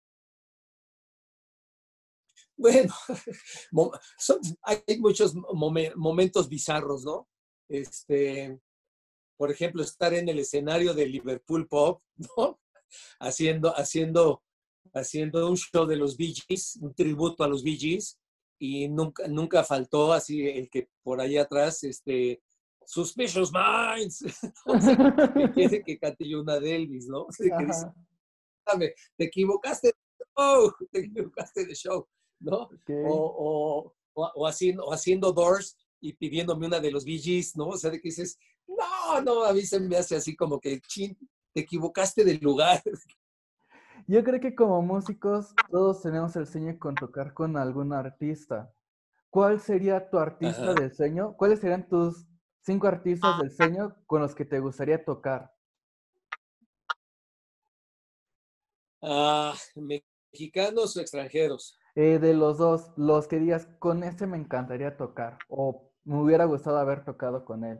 Bueno, 2.58 2.92
hay 4.64 5.00
muchos 5.00 5.34
momentos 5.34 6.46
bizarros, 6.46 7.06
¿no? 7.06 7.26
Este, 7.70 8.60
por 9.38 9.50
ejemplo, 9.50 9.82
estar 9.82 10.12
en 10.12 10.28
el 10.28 10.40
escenario 10.40 10.92
de 10.92 11.06
Liverpool 11.06 11.66
Pop, 11.66 12.02
¿no? 12.36 12.60
Haciendo, 13.18 13.74
haciendo, 13.74 14.42
haciendo 14.92 15.48
un 15.48 15.56
show 15.56 15.86
de 15.86 15.96
los 15.96 16.16
Bee 16.16 16.34
Gees, 16.34 16.78
un 16.80 16.94
tributo 16.94 17.44
a 17.44 17.48
los 17.48 17.62
Bee 17.62 17.78
Gees, 17.78 18.18
y 18.58 18.88
nunca, 18.88 19.26
nunca 19.28 19.64
faltó 19.64 20.12
así 20.12 20.46
el 20.46 20.68
que 20.68 20.88
por 21.02 21.20
ahí 21.20 21.38
atrás, 21.38 21.82
este, 21.84 22.42
Suspicious 22.84 23.52
Minds, 23.52 24.24
que 25.34 25.52
quiere 25.54 25.82
que 25.82 25.98
cante 25.98 26.28
yo 26.28 26.40
una 26.40 26.58
de 26.58 26.76
Elvis, 26.76 27.06
¿no? 27.06 27.26
te 29.16 29.24
equivocaste 29.24 29.88
de 29.88 30.24
show, 30.36 30.72
te 30.90 31.00
equivocaste 31.00 31.66
de 31.66 31.74
show, 31.74 32.06
¿no? 32.40 32.68
O, 33.08 33.94
o, 34.14 34.46
haciendo, 34.46 34.92
haciendo 34.92 35.32
Doors 35.32 35.76
y 36.00 36.12
pidiéndome 36.14 36.66
una 36.66 36.80
de 36.80 36.90
los 36.90 37.04
Bee 37.04 37.44
¿no? 37.54 37.68
O 37.68 37.76
sea, 37.76 37.90
de 37.90 38.00
que 38.00 38.08
dices, 38.08 38.38
no, 38.66 39.20
no, 39.22 39.44
a 39.44 39.52
mí 39.52 39.62
se 39.62 39.80
me 39.80 39.96
hace 39.96 40.16
así 40.16 40.34
como 40.34 40.60
que, 40.60 40.80
chin, 40.80 41.16
te 41.52 41.60
equivocaste 41.60 42.24
del 42.24 42.38
lugar. 42.38 42.82
Yo 44.10 44.24
creo 44.24 44.40
que 44.40 44.56
como 44.56 44.82
músicos 44.82 45.54
todos 45.70 46.02
tenemos 46.02 46.34
el 46.34 46.44
sueño 46.44 46.76
con 46.80 46.96
tocar 46.96 47.32
con 47.32 47.56
algún 47.56 47.92
artista. 47.92 48.74
¿Cuál 49.30 49.60
sería 49.60 50.10
tu 50.10 50.18
artista 50.18 50.74
de 50.74 50.90
sueño? 50.90 51.36
¿Cuáles 51.36 51.60
serían 51.60 51.88
tus 51.88 52.26
cinco 52.58 52.88
artistas 52.88 53.38
del 53.38 53.52
sueño 53.52 53.94
con 54.06 54.20
los 54.20 54.34
que 54.34 54.44
te 54.44 54.58
gustaría 54.58 55.04
tocar? 55.04 55.54
Ah, 59.00 59.54
mexicanos 59.76 60.96
o 60.96 61.00
extranjeros. 61.00 61.78
Eh, 61.94 62.18
de 62.18 62.34
los 62.34 62.58
dos, 62.58 62.90
los 62.96 63.28
que 63.28 63.38
digas, 63.38 63.68
con 63.78 64.02
este 64.02 64.26
me 64.26 64.38
encantaría 64.38 64.96
tocar 64.96 65.38
o 65.48 65.88
me 66.02 66.20
hubiera 66.20 66.46
gustado 66.46 66.78
haber 66.78 67.04
tocado 67.04 67.44
con 67.44 67.62
él. 67.62 67.78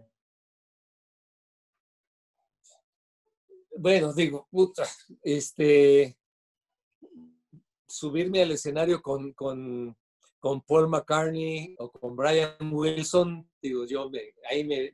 Bueno, 3.77 4.13
digo, 4.13 4.47
puta, 4.51 4.85
este, 5.23 6.20
subirme 7.91 8.43
al 8.43 8.53
escenario 8.53 9.03
con, 9.03 9.33
con, 9.33 9.97
con, 10.39 10.63
Paul 10.63 10.89
McCartney 10.89 11.75
o 11.79 11.91
con 11.91 12.17
Brian 12.17 12.73
Wilson, 12.73 13.51
digo, 13.61 13.85
yo 13.87 14.11
ahí 14.49 14.65
me, 14.65 14.93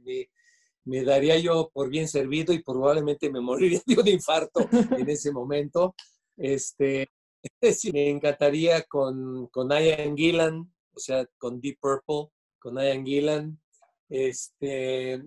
me, 0.84 1.04
daría 1.04 1.38
yo 1.38 1.70
por 1.72 1.90
bien 1.90 2.08
servido 2.08 2.52
y 2.52 2.62
probablemente 2.62 3.30
me 3.30 3.40
moriría 3.42 3.82
de 3.86 3.98
un 4.00 4.08
infarto 4.08 4.68
en 4.72 5.08
ese 5.08 5.30
momento. 5.30 5.94
Este, 6.36 7.08
me 7.92 8.10
encantaría 8.10 8.82
con, 8.82 9.48
con 9.48 9.68
Ian 9.70 10.16
Gillan, 10.16 10.74
o 10.94 10.98
sea, 10.98 11.26
con 11.38 11.60
Deep 11.60 11.78
Purple, 11.80 12.32
con 12.58 12.76
Ian 12.76 13.04
Gillan. 13.04 13.60
Este, 14.08 15.22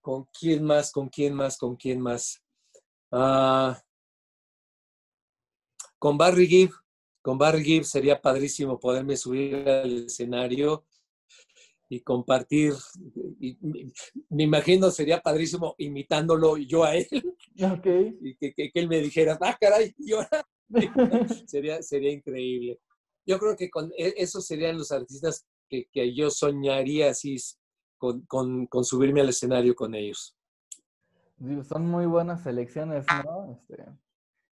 ¿Con 0.00 0.28
quién 0.38 0.64
más? 0.64 0.92
¿Con 0.92 1.08
quién 1.08 1.34
más? 1.34 1.58
¿Con 1.58 1.74
quién 1.76 2.00
más? 2.00 2.40
Ah, 3.10 3.80
con 5.98 6.18
Barry 6.18 6.46
Gibb. 6.46 6.72
Con 7.22 7.38
Barry 7.38 7.64
Gibb 7.64 7.84
sería 7.84 8.20
padrísimo 8.20 8.78
poderme 8.78 9.16
subir 9.16 9.68
al 9.68 10.06
escenario 10.06 10.84
y 11.88 12.00
compartir. 12.00 12.74
me 14.28 14.42
imagino 14.42 14.90
sería 14.90 15.20
padrísimo 15.20 15.74
imitándolo 15.78 16.56
yo 16.56 16.84
a 16.84 16.96
él. 16.96 17.08
Y 17.54 18.36
que, 18.36 18.70
él 18.74 18.88
me 18.88 19.00
dijera, 19.00 19.38
ah, 19.40 19.56
caray, 19.60 19.94
yo 19.98 20.20
sería, 21.46 21.82
sería 21.82 22.12
increíble. 22.12 22.78
Yo 23.24 23.38
creo 23.38 23.56
que 23.56 23.70
con 23.70 23.92
e, 23.96 24.14
esos 24.16 24.46
serían 24.46 24.78
los 24.78 24.92
artistas 24.92 25.46
que, 25.68 25.88
que 25.92 26.14
yo 26.14 26.30
soñaría 26.30 27.10
así 27.10 27.36
con, 27.98 28.22
con, 28.26 28.66
con, 28.66 28.84
subirme 28.84 29.20
al 29.20 29.30
escenario 29.30 29.74
con 29.74 29.94
ellos. 29.94 30.36
Son 31.68 31.86
muy 31.86 32.06
buenas 32.06 32.42
selecciones, 32.42 33.04
¿no? 33.24 33.52
Este, 33.52 33.84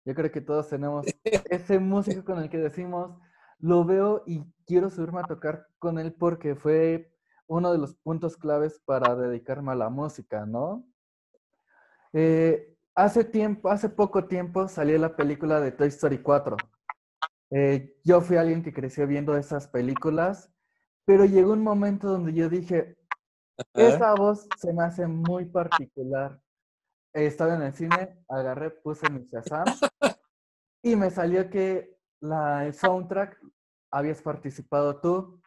yo 0.06 0.16
creo 0.16 0.32
que 0.32 0.42
todos 0.42 0.70
tenemos 0.70 1.06
ese 1.50 1.80
músico 1.80 2.24
con 2.26 2.39
el 2.39 2.50
que 2.50 2.58
decimos, 2.58 3.18
lo 3.60 3.86
veo 3.86 4.24
y 4.26 4.44
quiero 4.66 4.89
subirme 4.89 5.22
a 5.22 5.24
tocar 5.24 5.68
con 5.80 6.00
él 6.00 6.13
porque 6.13 6.56
fue 6.56 7.13
uno 7.48 7.72
de 7.72 7.78
los 7.78 7.96
puntos 7.96 8.38
claves 8.38 8.82
para 8.86 9.16
dedicarme 9.16 9.72
a 9.72 9.76
la 9.76 9.89
música, 9.89 10.46
¿no? 10.46 10.86
Eh, 12.12 12.76
hace 12.96 13.24
tiempo, 13.24 13.70
hace 13.70 13.89
poco 13.89 14.26
tiempo 14.26 14.68
salió 14.68 14.98
la 14.98 15.16
película 15.16 15.60
de 15.60 15.72
Toy 15.72 15.88
Story 15.88 16.20
4. 16.20 16.58
Eh, 17.52 17.96
yo 18.04 18.22
fui 18.22 18.38
alguien 18.38 18.63
que 18.63 18.74
creció 18.74 19.08
viendo 19.08 19.38
esas 19.38 19.68
películas, 19.68 20.52
pero 21.06 21.26
llegó 21.26 21.54
un 21.54 21.63
momento 21.63 22.08
donde 22.08 22.34
yo 22.34 22.50
dije, 22.50 22.98
esa 23.74 24.13
voz 24.16 24.48
se 24.58 24.74
me 24.74 24.84
hace 24.84 25.08
muy 25.08 25.46
particular. 25.46 26.39
Estaba 27.13 27.56
en 27.56 27.62
el 27.62 27.73
cine, 27.73 28.23
agarré, 28.28 28.71
puse 28.71 29.08
mi 29.10 29.26
Shazam 29.26 29.65
y 30.82 30.95
me 30.95 31.12
salió 31.12 31.49
que 31.49 31.97
la, 32.19 32.65
el 32.65 32.73
soundtrack 32.73 33.39
habías 33.91 34.21
participado 34.21 34.99
tú. 34.99 35.41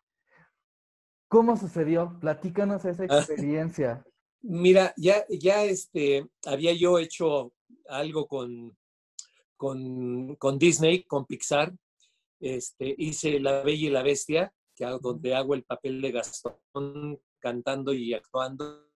¿Cómo 1.29 1.57
sucedió? 1.57 2.19
Platícanos 2.21 2.85
esa 2.85 3.05
ah. 3.09 3.19
experiencia. 3.19 4.05
Mira, 4.43 4.95
ya, 4.97 5.25
ya 5.29 5.65
este, 5.65 6.27
había 6.45 6.73
yo 6.73 7.01
hecho 7.01 7.53
algo 7.89 8.29
con, 8.29 8.77
con, 9.57 10.37
con 10.37 10.59
Disney, 10.59 11.03
con 11.03 11.27
Pixar. 11.27 11.75
Este, 12.39 12.95
hice 12.97 13.41
La 13.41 13.63
Bella 13.63 13.89
y 13.89 13.91
la 13.91 14.03
Bestia, 14.03 14.53
que, 14.75 14.85
donde 15.01 15.35
hago 15.35 15.55
el 15.55 15.65
papel 15.65 16.01
de 16.01 16.13
Gastón 16.13 17.21
cantando 17.41 17.93
y 17.93 18.15
actuando 18.15 18.87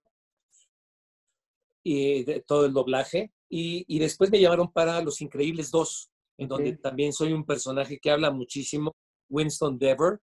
de, 2.24 2.44
todo 2.46 2.66
el 2.66 2.72
doblaje. 2.72 3.32
Y, 3.48 3.84
y, 3.88 3.98
después 3.98 4.30
me 4.30 4.40
llamaron 4.40 4.72
para 4.72 5.02
Los 5.02 5.20
Increíbles 5.20 5.70
2, 5.70 6.10
en 6.38 6.48
donde 6.48 6.76
también 6.76 7.12
soy 7.12 7.32
un 7.32 7.44
personaje 7.44 7.98
que 7.98 8.10
habla 8.10 8.30
muchísimo, 8.30 8.94
Winston 9.28 9.78
Dever. 9.78 10.20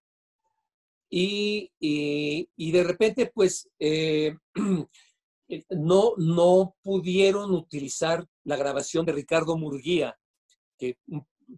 Y, 1.10 1.72
y, 1.80 2.50
y 2.56 2.72
de 2.72 2.84
repente, 2.84 3.32
pues, 3.34 3.70
eh, 3.80 4.36
eh, 5.50 5.64
no, 5.70 6.14
no 6.18 6.76
pudieron 6.82 7.52
utilizar 7.54 8.26
la 8.44 8.56
grabación 8.58 9.06
de 9.06 9.14
Ricardo 9.14 9.58
Murguía, 9.58 10.18
que, 10.78 10.98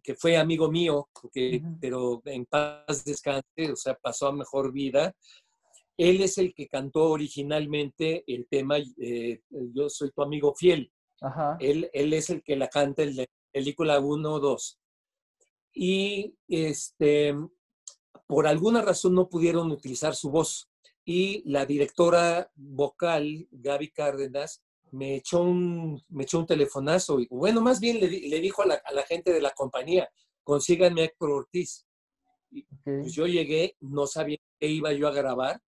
que 0.04 0.15
fue 0.15 0.38
amigo 0.38 0.72
mío, 0.72 1.10
que, 1.32 1.62
pero 1.80 2.22
en 2.26 2.45
paz 2.45 3.04
descanse, 3.06 3.72
o 3.72 3.76
sea, 3.76 3.95
pasó 3.95 4.28
a 4.28 4.34
mejor 4.34 4.72
vida. 4.72 5.15
Él 6.00 6.22
es 6.22 6.38
el 6.38 6.54
que 6.54 6.70
cantó 6.70 7.10
originalmente 7.10 8.24
el 8.26 8.48
tema 8.48 8.78
eh, 8.78 9.42
Yo 9.50 9.90
soy 9.90 10.12
tu 10.12 10.22
amigo 10.22 10.56
fiel. 10.56 10.94
Él, 11.60 11.90
él 11.92 12.14
es 12.14 12.30
el 12.30 12.42
que 12.42 12.56
la 12.56 12.70
canta 12.70 13.04
en 13.04 13.18
la 13.18 13.26
película 13.52 14.00
1 14.00 14.34
o 14.34 14.40
2. 14.40 14.80
Y 15.74 16.34
este, 16.48 17.36
por 18.28 18.48
alguna 18.48 18.82
razón 18.82 19.14
no 19.14 19.28
pudieron 19.28 19.70
utilizar 19.72 20.16
su 20.16 20.32
voz. 20.32 20.70
Y 21.04 21.44
la 21.52 21.66
directora 21.66 22.50
vocal, 22.56 23.50
Gaby 23.52 23.92
Cárdenas, 23.92 24.64
me 24.92 25.18
echó 25.18 25.42
un, 25.42 26.02
me 26.08 26.24
echó 26.24 26.40
un 26.40 26.48
telefonazo. 26.48 27.20
Y, 27.20 27.28
bueno, 27.30 27.60
más 27.60 27.82
bien 27.82 28.00
le, 28.00 28.08
le 28.08 28.40
dijo 28.40 28.62
a 28.62 28.68
la, 28.68 28.76
a 28.86 28.94
la, 28.94 29.04
gente 29.04 29.34
de 29.34 29.42
la 29.42 29.52
compañía, 29.52 30.10
consíganme 30.46 31.02
a 31.02 31.06
Héctor 31.06 31.32
Ortiz. 31.32 31.86
Pues 32.86 33.14
yo 33.14 33.28
llegué, 33.28 33.76
no 33.82 34.08
sabía 34.08 34.38
qué 34.62 34.68
iba 34.68 34.94
yo 34.94 35.06
a 35.06 35.12
grabar 35.12 35.62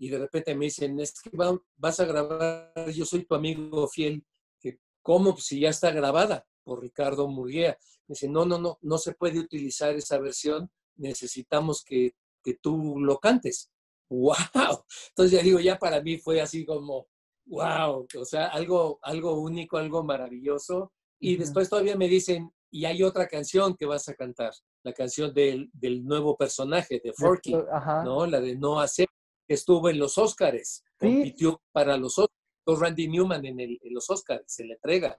y 0.00 0.08
de 0.08 0.18
repente 0.18 0.54
me 0.54 0.64
dicen, 0.64 0.98
es 0.98 1.20
que 1.20 1.30
vas 1.76 2.00
a 2.00 2.06
grabar, 2.06 2.72
yo 2.90 3.04
soy 3.04 3.26
tu 3.26 3.34
amigo 3.34 3.86
fiel, 3.86 4.24
que 4.58 4.78
¿cómo? 5.02 5.34
Pues 5.34 5.44
si 5.44 5.60
ya 5.60 5.68
está 5.68 5.90
grabada 5.90 6.46
por 6.64 6.80
Ricardo 6.80 7.28
Murguía. 7.28 7.76
Me 8.08 8.14
dice, 8.14 8.26
no, 8.26 8.46
no, 8.46 8.58
no, 8.58 8.78
no 8.80 8.96
se 8.96 9.12
puede 9.12 9.38
utilizar 9.38 9.94
esa 9.94 10.18
versión, 10.18 10.70
necesitamos 10.96 11.84
que, 11.84 12.14
que 12.42 12.54
tú 12.54 12.98
lo 12.98 13.18
cantes. 13.18 13.70
¡Wow! 14.08 14.86
Entonces 15.10 15.38
ya 15.38 15.42
digo, 15.42 15.60
ya 15.60 15.78
para 15.78 16.00
mí 16.00 16.16
fue 16.16 16.40
así 16.40 16.64
como, 16.64 17.06
wow, 17.44 18.06
o 18.18 18.24
sea, 18.24 18.46
algo, 18.46 18.98
algo 19.02 19.38
único, 19.38 19.76
algo 19.76 20.02
maravilloso. 20.02 20.94
Y 21.20 21.36
después 21.36 21.68
todavía 21.68 21.96
me 21.96 22.08
dicen, 22.08 22.50
y 22.70 22.86
hay 22.86 23.02
otra 23.02 23.28
canción 23.28 23.76
que 23.76 23.84
vas 23.84 24.08
a 24.08 24.14
cantar, 24.14 24.54
la 24.82 24.94
canción 24.94 25.34
del, 25.34 25.68
del 25.74 26.02
nuevo 26.04 26.38
personaje 26.38 27.02
de 27.04 27.12
Forky, 27.12 27.52
¿no? 27.52 28.24
La 28.24 28.40
de 28.40 28.56
No 28.56 28.80
hacer 28.80 29.06
estuvo 29.54 29.88
en 29.88 29.98
los 29.98 30.16
Óscares, 30.16 30.84
compitió 30.96 31.60
para 31.72 31.96
los 31.96 32.18
Óscares, 32.18 32.38
Randy 32.66 33.08
Newman 33.08 33.44
en, 33.44 33.58
el, 33.58 33.78
en 33.82 33.94
los 33.94 34.08
Óscares, 34.08 34.44
se 34.46 34.64
le 34.64 34.74
entrega. 34.74 35.18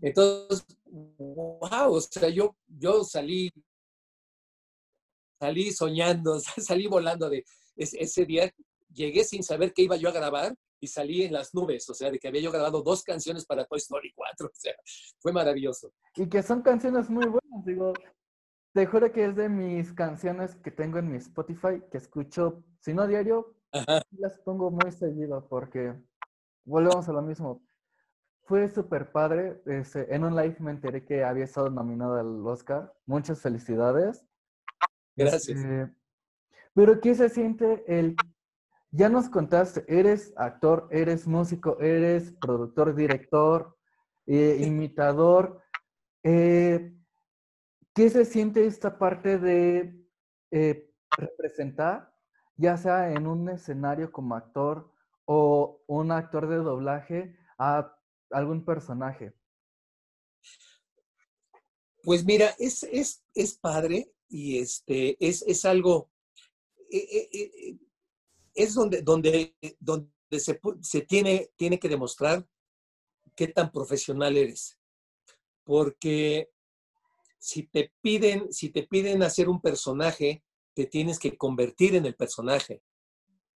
Entonces, 0.00 0.64
wow, 0.86 1.94
o 1.94 2.00
sea, 2.00 2.28
yo, 2.28 2.56
yo 2.68 3.02
salí, 3.02 3.50
salí 5.40 5.72
soñando, 5.72 6.38
salí 6.58 6.86
volando 6.86 7.28
de 7.28 7.44
ese 7.76 8.24
día, 8.24 8.52
llegué 8.92 9.24
sin 9.24 9.42
saber 9.42 9.72
qué 9.72 9.82
iba 9.82 9.96
yo 9.96 10.08
a 10.08 10.12
grabar 10.12 10.54
y 10.78 10.86
salí 10.86 11.24
en 11.24 11.32
las 11.32 11.52
nubes, 11.54 11.88
o 11.90 11.94
sea, 11.94 12.10
de 12.10 12.20
que 12.20 12.28
había 12.28 12.42
yo 12.42 12.52
grabado 12.52 12.82
dos 12.82 13.02
canciones 13.02 13.44
para 13.44 13.64
Toy 13.64 13.78
Story 13.78 14.12
4, 14.14 14.46
o 14.46 14.50
sea, 14.54 14.74
fue 15.18 15.32
maravilloso. 15.32 15.92
Y 16.14 16.28
que 16.28 16.42
son 16.42 16.62
canciones 16.62 17.10
muy 17.10 17.26
buenas, 17.26 17.64
digo, 17.66 17.92
te 18.72 18.86
juro 18.86 19.12
que 19.12 19.26
es 19.26 19.36
de 19.36 19.48
mis 19.48 19.92
canciones 19.92 20.54
que 20.56 20.70
tengo 20.70 20.98
en 20.98 21.10
mi 21.10 21.18
Spotify, 21.18 21.82
que 21.90 21.98
escucho, 21.98 22.64
si 22.80 22.94
no 22.94 23.06
diario, 23.06 23.54
las 24.10 24.38
pongo 24.40 24.70
muy 24.70 24.90
seguido 24.92 25.46
porque 25.48 25.94
volvemos 26.64 27.08
a 27.08 27.12
lo 27.12 27.22
mismo. 27.22 27.62
Fue 28.44 28.68
súper 28.68 29.12
padre. 29.12 29.62
Este, 29.66 30.14
en 30.14 30.24
un 30.24 30.34
live 30.34 30.56
me 30.58 30.72
enteré 30.72 31.04
que 31.04 31.22
había 31.22 31.44
estado 31.44 31.70
nominado 31.70 32.16
al 32.16 32.46
Oscar. 32.46 32.92
Muchas 33.06 33.40
felicidades. 33.40 34.26
Gracias. 35.16 35.48
Este, 35.48 35.94
pero 36.74 37.00
¿qué 37.00 37.14
se 37.14 37.28
siente 37.28 37.84
el... 37.86 38.16
Ya 38.94 39.08
nos 39.08 39.30
contaste, 39.30 39.84
eres 39.88 40.34
actor, 40.36 40.86
eres 40.90 41.26
músico, 41.26 41.80
eres 41.80 42.32
productor, 42.32 42.94
director, 42.94 43.74
eh, 44.26 44.58
imitador. 44.60 45.62
Eh, 46.22 46.94
¿Qué 47.94 48.08
se 48.08 48.24
siente 48.24 48.66
esta 48.66 48.98
parte 48.98 49.38
de 49.38 49.94
eh, 50.50 50.90
representar, 51.18 52.14
ya 52.56 52.78
sea 52.78 53.12
en 53.12 53.26
un 53.26 53.50
escenario 53.50 54.10
como 54.10 54.34
actor 54.34 54.90
o 55.26 55.82
un 55.86 56.10
actor 56.10 56.48
de 56.48 56.56
doblaje, 56.56 57.36
a 57.58 57.94
algún 58.30 58.64
personaje? 58.64 59.34
Pues 62.02 62.24
mira, 62.24 62.54
es, 62.58 62.82
es, 62.84 63.24
es 63.34 63.58
padre 63.58 64.12
y 64.26 64.58
este, 64.58 65.16
es, 65.20 65.42
es 65.42 65.64
algo, 65.66 66.10
eh, 66.90 67.28
eh, 67.30 67.78
es 68.54 68.74
donde, 68.74 69.02
donde, 69.02 69.54
donde 69.78 70.10
se, 70.30 70.58
se 70.80 71.02
tiene, 71.02 71.50
tiene 71.56 71.78
que 71.78 71.90
demostrar 71.90 72.48
qué 73.36 73.48
tan 73.48 73.70
profesional 73.70 74.36
eres. 74.36 74.78
Porque 75.62 76.51
si 77.42 77.64
te 77.64 77.92
piden, 78.00 78.52
si 78.52 78.70
te 78.70 78.84
piden 78.84 79.24
hacer 79.24 79.48
un 79.48 79.60
personaje, 79.60 80.44
te 80.74 80.86
tienes 80.86 81.18
que 81.18 81.36
convertir 81.36 81.96
en 81.96 82.06
el 82.06 82.14
personaje 82.14 82.82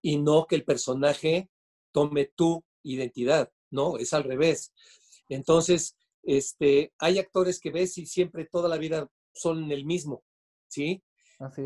y 0.01 0.16
no 0.16 0.47
que 0.47 0.57
el 0.57 0.64
personaje 0.64 1.51
tome 1.92 2.33
tu 2.35 2.64
identidad, 2.83 3.53
no, 3.70 3.99
es 3.99 4.14
al 4.14 4.25
revés. 4.25 4.73
Entonces, 5.29 5.99
este, 6.23 6.94
hay 6.99 7.18
actores 7.18 7.61
que 7.61 7.70
ves 7.70 7.99
y 7.99 8.07
siempre 8.07 8.49
toda 8.51 8.70
la 8.70 8.79
vida 8.79 9.07
son 9.35 9.70
el 9.70 9.85
mismo, 9.85 10.25
¿sí? 10.66 11.03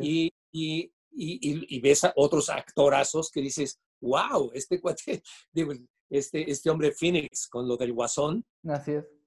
Y, 0.03 0.33
y, 0.51 0.91
y, 1.13 1.81
ves 1.81 2.03
a 2.03 2.13
otros 2.17 2.51
actorazos 2.51 3.31
que 3.31 3.41
dices, 3.41 3.79
wow, 4.01 4.51
este 4.55 4.81
cuate, 4.81 5.23
digo, 5.53 5.73
este, 6.11 6.51
este 6.51 6.69
hombre 6.69 6.91
Phoenix 6.91 7.47
con 7.47 7.69
lo 7.69 7.77
del 7.77 7.93
guasón. 7.93 8.45
Así 8.65 8.91
es 8.91 9.18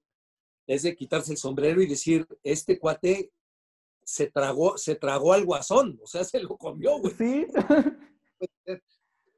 es 0.74 0.82
de 0.82 0.96
quitarse 0.96 1.32
el 1.32 1.38
sombrero 1.38 1.82
y 1.82 1.86
decir, 1.86 2.26
este 2.42 2.78
cuate 2.78 3.30
se 4.04 4.30
tragó, 4.30 4.78
se 4.78 4.94
tragó 4.96 5.32
al 5.32 5.44
guasón, 5.44 6.00
o 6.02 6.06
sea, 6.06 6.24
se 6.24 6.40
lo 6.40 6.56
comió, 6.56 6.98
güey. 6.98 7.14
Sí. 7.14 7.46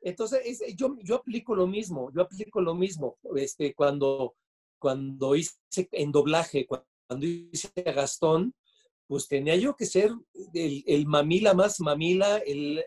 Entonces, 0.01 0.61
yo, 0.77 0.97
yo 1.03 1.16
aplico 1.16 1.55
lo 1.55 1.66
mismo, 1.66 2.12
yo 2.12 2.23
aplico 2.23 2.61
lo 2.61 2.75
mismo. 2.75 3.18
Este, 3.37 3.75
cuando, 3.75 4.35
cuando 4.79 5.35
hice 5.35 5.57
en 5.92 6.12
doblaje, 6.12 6.66
cuando 6.66 7.27
hice 7.27 7.73
a 7.87 7.92
Gastón, 7.92 8.55
pues 9.07 9.27
tenía 9.29 9.57
yo 9.57 9.75
que 9.75 9.87
ser 9.87 10.12
el, 10.53 11.07
mamila 11.07 11.55
más 11.55 11.81
mamila, 11.81 12.37
el, 12.38 12.85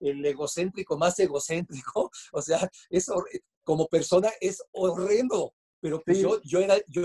egocéntrico 0.00 0.96
más 0.96 1.18
egocéntrico. 1.18 2.10
O 2.32 2.40
sea, 2.40 2.70
eso 2.88 3.24
como 3.64 3.88
persona 3.88 4.30
es 4.40 4.62
horrendo. 4.72 5.54
Pero 5.80 6.00
pues 6.02 6.18
yo, 6.18 6.40
yo, 6.42 6.60
era, 6.60 6.76
yo 6.86 7.04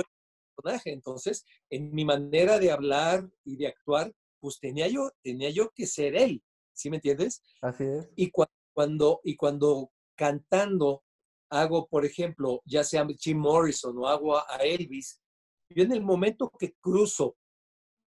entonces, 0.85 1.45
en 1.69 1.93
mi 1.93 2.05
manera 2.05 2.59
de 2.59 2.71
hablar 2.71 3.29
y 3.43 3.57
de 3.57 3.67
actuar, 3.67 4.13
pues 4.39 4.59
tenía 4.59 4.87
yo, 4.87 5.11
tenía 5.21 5.49
yo 5.49 5.71
que 5.71 5.85
ser 5.85 6.15
él, 6.15 6.41
¿sí 6.73 6.89
me 6.89 6.97
entiendes? 6.97 7.43
Así 7.61 7.83
es. 7.83 8.09
Y 8.15 8.31
cuando, 8.73 9.21
y 9.23 9.35
cuando 9.35 9.91
cantando 10.15 11.03
hago, 11.49 11.87
por 11.87 12.05
ejemplo, 12.05 12.61
ya 12.65 12.83
sea 12.83 13.07
Jim 13.19 13.37
Morrison 13.39 13.97
o 13.97 14.07
hago 14.07 14.37
a 14.37 14.57
Elvis, 14.63 15.21
yo 15.69 15.83
en 15.83 15.91
el 15.91 16.01
momento 16.01 16.51
que 16.57 16.73
cruzo 16.79 17.37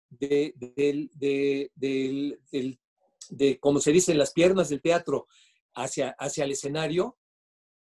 de, 0.08 0.52
de, 0.56 1.08
de, 1.14 2.38
de, 3.30 3.60
como 3.60 3.80
se 3.80 3.92
dice, 3.92 4.14
las 4.14 4.32
piernas 4.32 4.68
del 4.68 4.82
teatro 4.82 5.26
hacia, 5.74 6.10
hacia 6.18 6.44
el 6.44 6.52
escenario, 6.52 7.16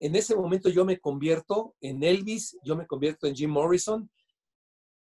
en 0.00 0.14
ese 0.14 0.36
momento 0.36 0.68
yo 0.68 0.84
me 0.84 1.00
convierto 1.00 1.74
en 1.80 2.02
Elvis, 2.02 2.56
yo 2.62 2.76
me 2.76 2.86
convierto 2.86 3.26
en 3.26 3.34
Jim 3.34 3.50
Morrison 3.50 4.10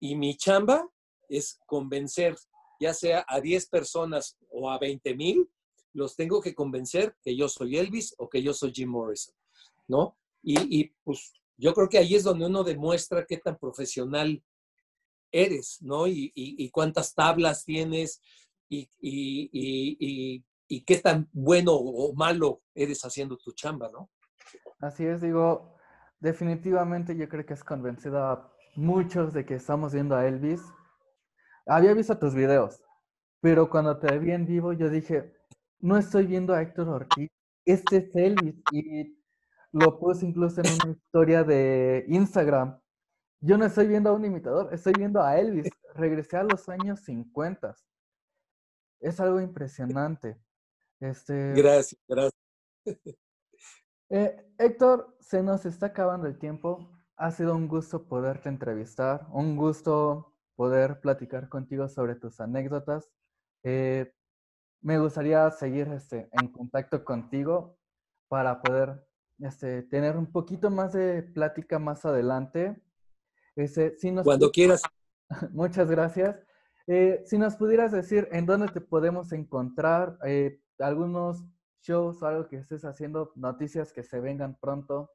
y 0.03 0.17
mi 0.17 0.35
chamba 0.35 0.85
es 1.29 1.61
convencer, 1.65 2.35
ya 2.77 2.93
sea 2.93 3.23
a 3.25 3.39
10 3.39 3.69
personas 3.69 4.37
o 4.49 4.69
a 4.69 4.77
20 4.77 5.15
mil, 5.15 5.49
los 5.93 6.17
tengo 6.17 6.41
que 6.41 6.53
convencer 6.53 7.15
que 7.23 7.37
yo 7.37 7.47
soy 7.47 7.77
Elvis 7.77 8.13
o 8.17 8.27
que 8.27 8.43
yo 8.43 8.53
soy 8.53 8.73
Jim 8.73 8.89
Morrison, 8.89 9.33
¿no? 9.87 10.17
Y, 10.41 10.89
pues 11.05 11.31
yo 11.55 11.73
creo 11.73 11.87
que 11.87 11.99
ahí 11.99 12.15
es 12.15 12.23
donde 12.25 12.47
uno 12.47 12.65
demuestra 12.65 13.25
qué 13.25 13.37
tan 13.37 13.57
profesional 13.57 14.43
eres, 15.31 15.81
¿no? 15.81 16.05
Y, 16.05 16.69
cuántas 16.73 17.13
tablas 17.13 17.63
tienes 17.63 18.19
y, 18.67 18.89
y, 18.99 20.81
qué 20.81 20.97
tan 20.97 21.29
bueno 21.31 21.75
o 21.75 22.13
malo 22.13 22.61
eres 22.75 23.05
haciendo 23.05 23.37
tu 23.37 23.53
chamba, 23.53 23.89
¿no? 23.89 24.09
Así 24.81 25.05
es, 25.05 25.21
digo, 25.21 25.77
definitivamente 26.19 27.15
yo 27.15 27.29
creo 27.29 27.45
que 27.45 27.53
es 27.53 27.63
convencida 27.63 28.52
muchos 28.75 29.33
de 29.33 29.45
que 29.45 29.55
estamos 29.55 29.93
viendo 29.93 30.15
a 30.15 30.27
Elvis. 30.27 30.61
Había 31.65 31.93
visto 31.93 32.17
tus 32.17 32.33
videos, 32.33 32.81
pero 33.41 33.69
cuando 33.69 33.97
te 33.97 34.17
vi 34.19 34.31
en 34.31 34.45
vivo 34.45 34.73
yo 34.73 34.89
dije, 34.89 35.33
no 35.79 35.97
estoy 35.97 36.25
viendo 36.25 36.53
a 36.53 36.61
Héctor 36.61 36.89
Ortiz, 36.89 37.29
este 37.65 37.97
es 37.97 38.15
Elvis. 38.15 38.55
Y 38.71 39.17
lo 39.71 39.99
puse 39.99 40.25
incluso 40.25 40.61
en 40.61 40.67
una 40.83 40.93
historia 40.93 41.43
de 41.43 42.05
Instagram. 42.07 42.79
Yo 43.41 43.57
no 43.57 43.65
estoy 43.65 43.87
viendo 43.87 44.09
a 44.09 44.13
un 44.13 44.23
imitador, 44.23 44.73
estoy 44.73 44.93
viendo 44.93 45.21
a 45.21 45.37
Elvis. 45.37 45.69
Regresé 45.95 46.37
a 46.37 46.43
los 46.43 46.69
años 46.69 47.01
50. 47.01 47.75
Es 49.01 49.19
algo 49.19 49.41
impresionante. 49.41 50.39
Este... 50.99 51.53
Gracias, 51.53 52.01
gracias. 52.07 52.41
Eh, 54.09 54.53
Héctor, 54.59 55.17
se 55.21 55.41
nos 55.41 55.65
está 55.65 55.87
acabando 55.87 56.27
el 56.27 56.37
tiempo. 56.37 56.92
Ha 57.23 57.31
sido 57.31 57.55
un 57.55 57.69
gusto 57.69 58.05
poderte 58.05 58.49
entrevistar, 58.49 59.27
un 59.31 59.55
gusto 59.55 60.33
poder 60.57 60.99
platicar 60.99 61.47
contigo 61.47 61.87
sobre 61.87 62.15
tus 62.15 62.41
anécdotas. 62.41 63.09
Eh, 63.63 64.13
me 64.81 64.99
gustaría 64.99 65.49
seguir 65.51 65.87
este, 65.87 66.27
en 66.33 66.49
contacto 66.49 67.05
contigo 67.05 67.77
para 68.27 68.61
poder 68.61 69.07
este, 69.39 69.83
tener 69.83 70.17
un 70.17 70.33
poquito 70.33 70.69
más 70.69 70.91
de 70.91 71.23
plática 71.23 71.79
más 71.79 72.03
adelante. 72.03 72.83
Este, 73.55 73.97
si 73.97 74.13
Cuando 74.15 74.51
quieras. 74.51 74.81
Muchas 75.53 75.89
gracias. 75.89 76.35
Eh, 76.87 77.23
si 77.25 77.37
nos 77.37 77.55
pudieras 77.55 77.93
decir 77.93 78.27
en 78.33 78.45
dónde 78.45 78.67
te 78.67 78.81
podemos 78.81 79.31
encontrar, 79.31 80.17
eh, 80.25 80.59
algunos 80.77 81.41
shows 81.83 82.21
o 82.21 82.25
algo 82.25 82.49
que 82.49 82.57
estés 82.57 82.83
haciendo, 82.83 83.31
noticias 83.37 83.93
que 83.93 84.03
se 84.03 84.19
vengan 84.19 84.57
pronto. 84.59 85.09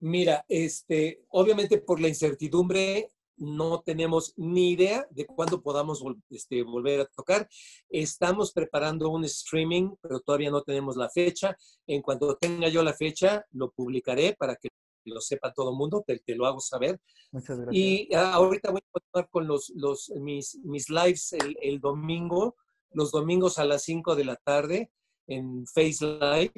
Mira, 0.00 0.44
este, 0.48 1.24
obviamente 1.28 1.78
por 1.78 2.00
la 2.00 2.08
incertidumbre 2.08 3.10
no 3.36 3.80
tenemos 3.80 4.34
ni 4.36 4.72
idea 4.72 5.06
de 5.10 5.26
cuándo 5.26 5.62
podamos 5.62 6.02
este, 6.28 6.62
volver 6.62 7.00
a 7.00 7.06
tocar. 7.06 7.48
Estamos 7.88 8.52
preparando 8.52 9.08
un 9.08 9.24
streaming, 9.24 9.94
pero 10.00 10.20
todavía 10.20 10.50
no 10.50 10.62
tenemos 10.62 10.96
la 10.96 11.08
fecha. 11.08 11.56
En 11.86 12.02
cuanto 12.02 12.36
tenga 12.36 12.68
yo 12.68 12.82
la 12.82 12.92
fecha, 12.92 13.44
lo 13.52 13.70
publicaré 13.70 14.36
para 14.38 14.56
que 14.56 14.68
lo 15.06 15.20
sepa 15.22 15.52
todo 15.52 15.70
el 15.70 15.76
mundo, 15.76 16.04
te, 16.06 16.22
lo 16.34 16.46
hago 16.46 16.60
saber. 16.60 17.00
Muchas 17.32 17.58
gracias. 17.58 17.74
Y 17.74 18.14
ah, 18.14 18.34
ahorita 18.34 18.70
voy 18.70 18.80
a 18.86 18.92
continuar 18.92 19.30
con 19.30 19.46
los, 19.46 19.70
los, 19.74 20.10
mis, 20.20 20.58
mis 20.62 20.90
lives 20.90 21.32
el, 21.32 21.56
el, 21.62 21.80
domingo, 21.80 22.56
los 22.92 23.10
domingos 23.10 23.58
a 23.58 23.64
las 23.64 23.82
5 23.84 24.16
de 24.16 24.24
la 24.24 24.36
tarde 24.36 24.90
en 25.26 25.66
Face 25.66 26.04
Live. 26.04 26.52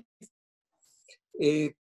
Eh, 1.39 1.75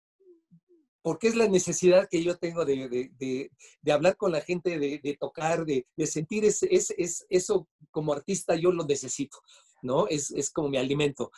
porque 1.02 1.26
es 1.26 1.34
la 1.34 1.48
necesidad 1.48 2.08
que 2.08 2.22
yo 2.22 2.38
tengo 2.38 2.64
de, 2.64 3.50
hablar 3.90 4.16
con 4.16 4.32
la 4.32 4.40
gente, 4.40 4.78
de, 4.78 5.16
tocar, 5.18 5.66
de, 5.66 5.84
sentir 6.06 6.44
ese, 6.44 6.68
eso 7.28 7.68
como 7.90 8.12
artista, 8.12 8.54
yo 8.54 8.70
lo 8.70 8.84
necesito, 8.84 9.38
¿no? 9.82 10.06
Es, 10.06 10.50
como 10.50 10.68
mi 10.68 10.78
alimento. 10.78 11.32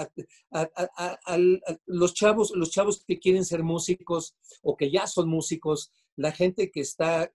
a, 0.51 1.39
los, 1.85 2.15
chavos, 2.15 2.53
los 2.57 2.71
chavos 2.71 3.05
que 3.07 3.19
quieren 3.19 3.45
ser 3.45 3.63
músicos 3.63 4.35
o 4.63 4.75
que 4.75 4.91
ya 4.91 5.07
son 5.07 5.29
músicos, 5.29 5.93
la 6.17 6.33
gente 6.33 6.71
que 6.71 6.81
está 6.81 7.31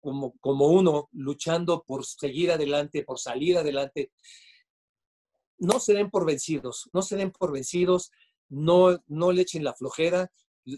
como, 0.00 0.34
como 0.40 0.66
uno 0.66 1.08
luchando 1.12 1.82
por 1.82 2.04
seguir 2.04 2.52
adelante, 2.52 3.04
por 3.04 3.18
salir 3.18 3.56
adelante, 3.56 4.12
no 5.58 5.80
se 5.80 5.94
den 5.94 6.10
por 6.10 6.24
vencidos, 6.24 6.88
no 6.92 7.02
se 7.02 7.16
den 7.16 7.30
por 7.30 7.52
vencidos, 7.52 8.10
no, 8.48 9.02
no 9.06 9.32
le 9.32 9.42
echen 9.42 9.64
la 9.64 9.74
flojera. 9.74 10.30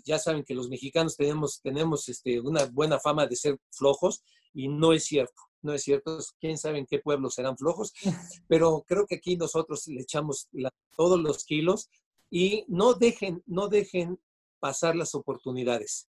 Ya 0.05 0.19
saben 0.19 0.45
que 0.45 0.55
los 0.55 0.69
mexicanos 0.69 1.17
tenemos, 1.17 1.61
tenemos 1.63 2.09
este, 2.09 2.41
una 2.41 2.67
buena 2.67 3.01
fama 3.01 3.27
de 3.27 3.37
ser 3.37 3.59
flojos 3.71 4.23
y 4.55 4.69
no 4.69 4.93
es 4.93 5.05
cierto 5.05 5.51
no 5.63 5.75
es 5.75 5.83
cierto, 5.83 6.19
quién 6.39 6.59
sabe 6.59 6.79
en 6.79 6.87
qué 6.87 6.99
pueblos 6.99 7.35
serán 7.35 7.57
flojos, 7.57 7.93
pero 8.49 8.85
creo 8.87 9.07
que 9.07 9.17
aquí 9.17 9.37
nosotros 9.37 9.87
le 9.89 10.03
echamos 10.03 10.49
todos 10.97 11.21
los 11.21 11.45
kilos 11.45 11.91
y 12.31 12.65
no 12.69 12.95
dejen, 12.95 13.43
no 13.47 13.69
dejen 13.69 14.19
pasar 14.59 14.97
las 14.97 15.15
oportunidades, 15.15 16.09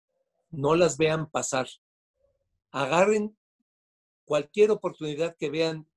no 0.51 0.75
las 0.75 0.97
vean 0.97 1.29
pasar. 1.29 1.67
Agarren 2.71 3.35
cualquier 4.25 4.71
oportunidad 4.71 5.35
que 5.37 5.49
vean 5.49 5.87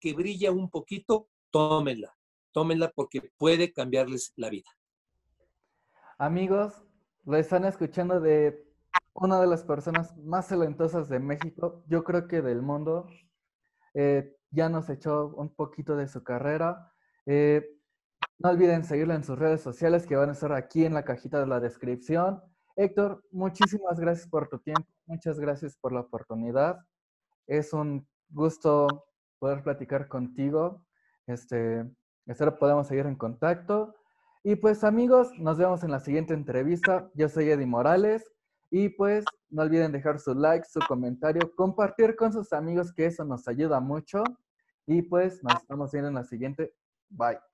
que 0.00 0.12
brilla 0.12 0.50
un 0.50 0.70
poquito, 0.70 1.28
tómenla, 1.54 2.12
tómenla 2.50 2.90
porque 2.92 3.30
puede 3.38 3.72
cambiarles 3.72 4.32
la 4.34 4.50
vida. 4.50 4.68
Amigos, 6.18 6.82
lo 7.24 7.36
están 7.36 7.64
escuchando 7.64 8.20
de 8.20 8.60
una 9.12 9.40
de 9.40 9.46
las 9.46 9.62
personas 9.62 10.16
más 10.16 10.48
talentosas 10.48 11.08
de 11.08 11.20
México, 11.20 11.84
yo 11.86 12.02
creo 12.02 12.26
que 12.26 12.42
del 12.42 12.60
mundo. 12.60 13.06
Eh, 13.94 14.36
ya 14.50 14.68
nos 14.68 14.90
echó 14.90 15.28
un 15.36 15.54
poquito 15.54 15.94
de 15.94 16.08
su 16.08 16.24
carrera. 16.24 16.92
Eh, 17.24 17.64
no 18.38 18.50
olviden 18.50 18.82
seguirlo 18.82 19.14
en 19.14 19.22
sus 19.22 19.38
redes 19.38 19.60
sociales 19.60 20.06
que 20.08 20.16
van 20.16 20.30
a 20.30 20.32
estar 20.32 20.52
aquí 20.52 20.84
en 20.84 20.94
la 20.94 21.04
cajita 21.04 21.38
de 21.38 21.46
la 21.46 21.60
descripción. 21.60 22.42
Héctor, 22.74 23.22
muchísimas 23.30 24.00
gracias 24.00 24.26
por 24.28 24.48
tu 24.48 24.58
tiempo, 24.58 24.88
muchas 25.06 25.38
gracias 25.38 25.76
por 25.76 25.92
la 25.92 26.00
oportunidad. 26.00 26.80
Es 27.46 27.72
un 27.72 28.08
gusto 28.28 29.06
poder 29.38 29.62
platicar 29.62 30.08
contigo. 30.08 30.84
Este, 31.26 31.84
espero 32.26 32.58
podamos 32.58 32.86
seguir 32.86 33.06
en 33.06 33.16
contacto. 33.16 33.94
Y 34.42 34.56
pues 34.56 34.84
amigos, 34.84 35.30
nos 35.38 35.58
vemos 35.58 35.82
en 35.84 35.90
la 35.90 36.00
siguiente 36.00 36.34
entrevista. 36.34 37.10
Yo 37.14 37.28
soy 37.28 37.50
Eddie 37.50 37.66
Morales. 37.66 38.30
Y 38.70 38.88
pues 38.88 39.24
no 39.50 39.62
olviden 39.62 39.92
dejar 39.92 40.18
su 40.18 40.34
like, 40.34 40.66
su 40.68 40.80
comentario, 40.88 41.54
compartir 41.54 42.16
con 42.16 42.32
sus 42.32 42.52
amigos, 42.52 42.92
que 42.92 43.06
eso 43.06 43.24
nos 43.24 43.46
ayuda 43.46 43.78
mucho. 43.80 44.24
Y 44.86 45.02
pues 45.02 45.42
nos 45.44 45.54
estamos 45.62 45.92
viendo 45.92 46.08
en 46.08 46.14
la 46.14 46.24
siguiente. 46.24 46.74
Bye. 47.08 47.53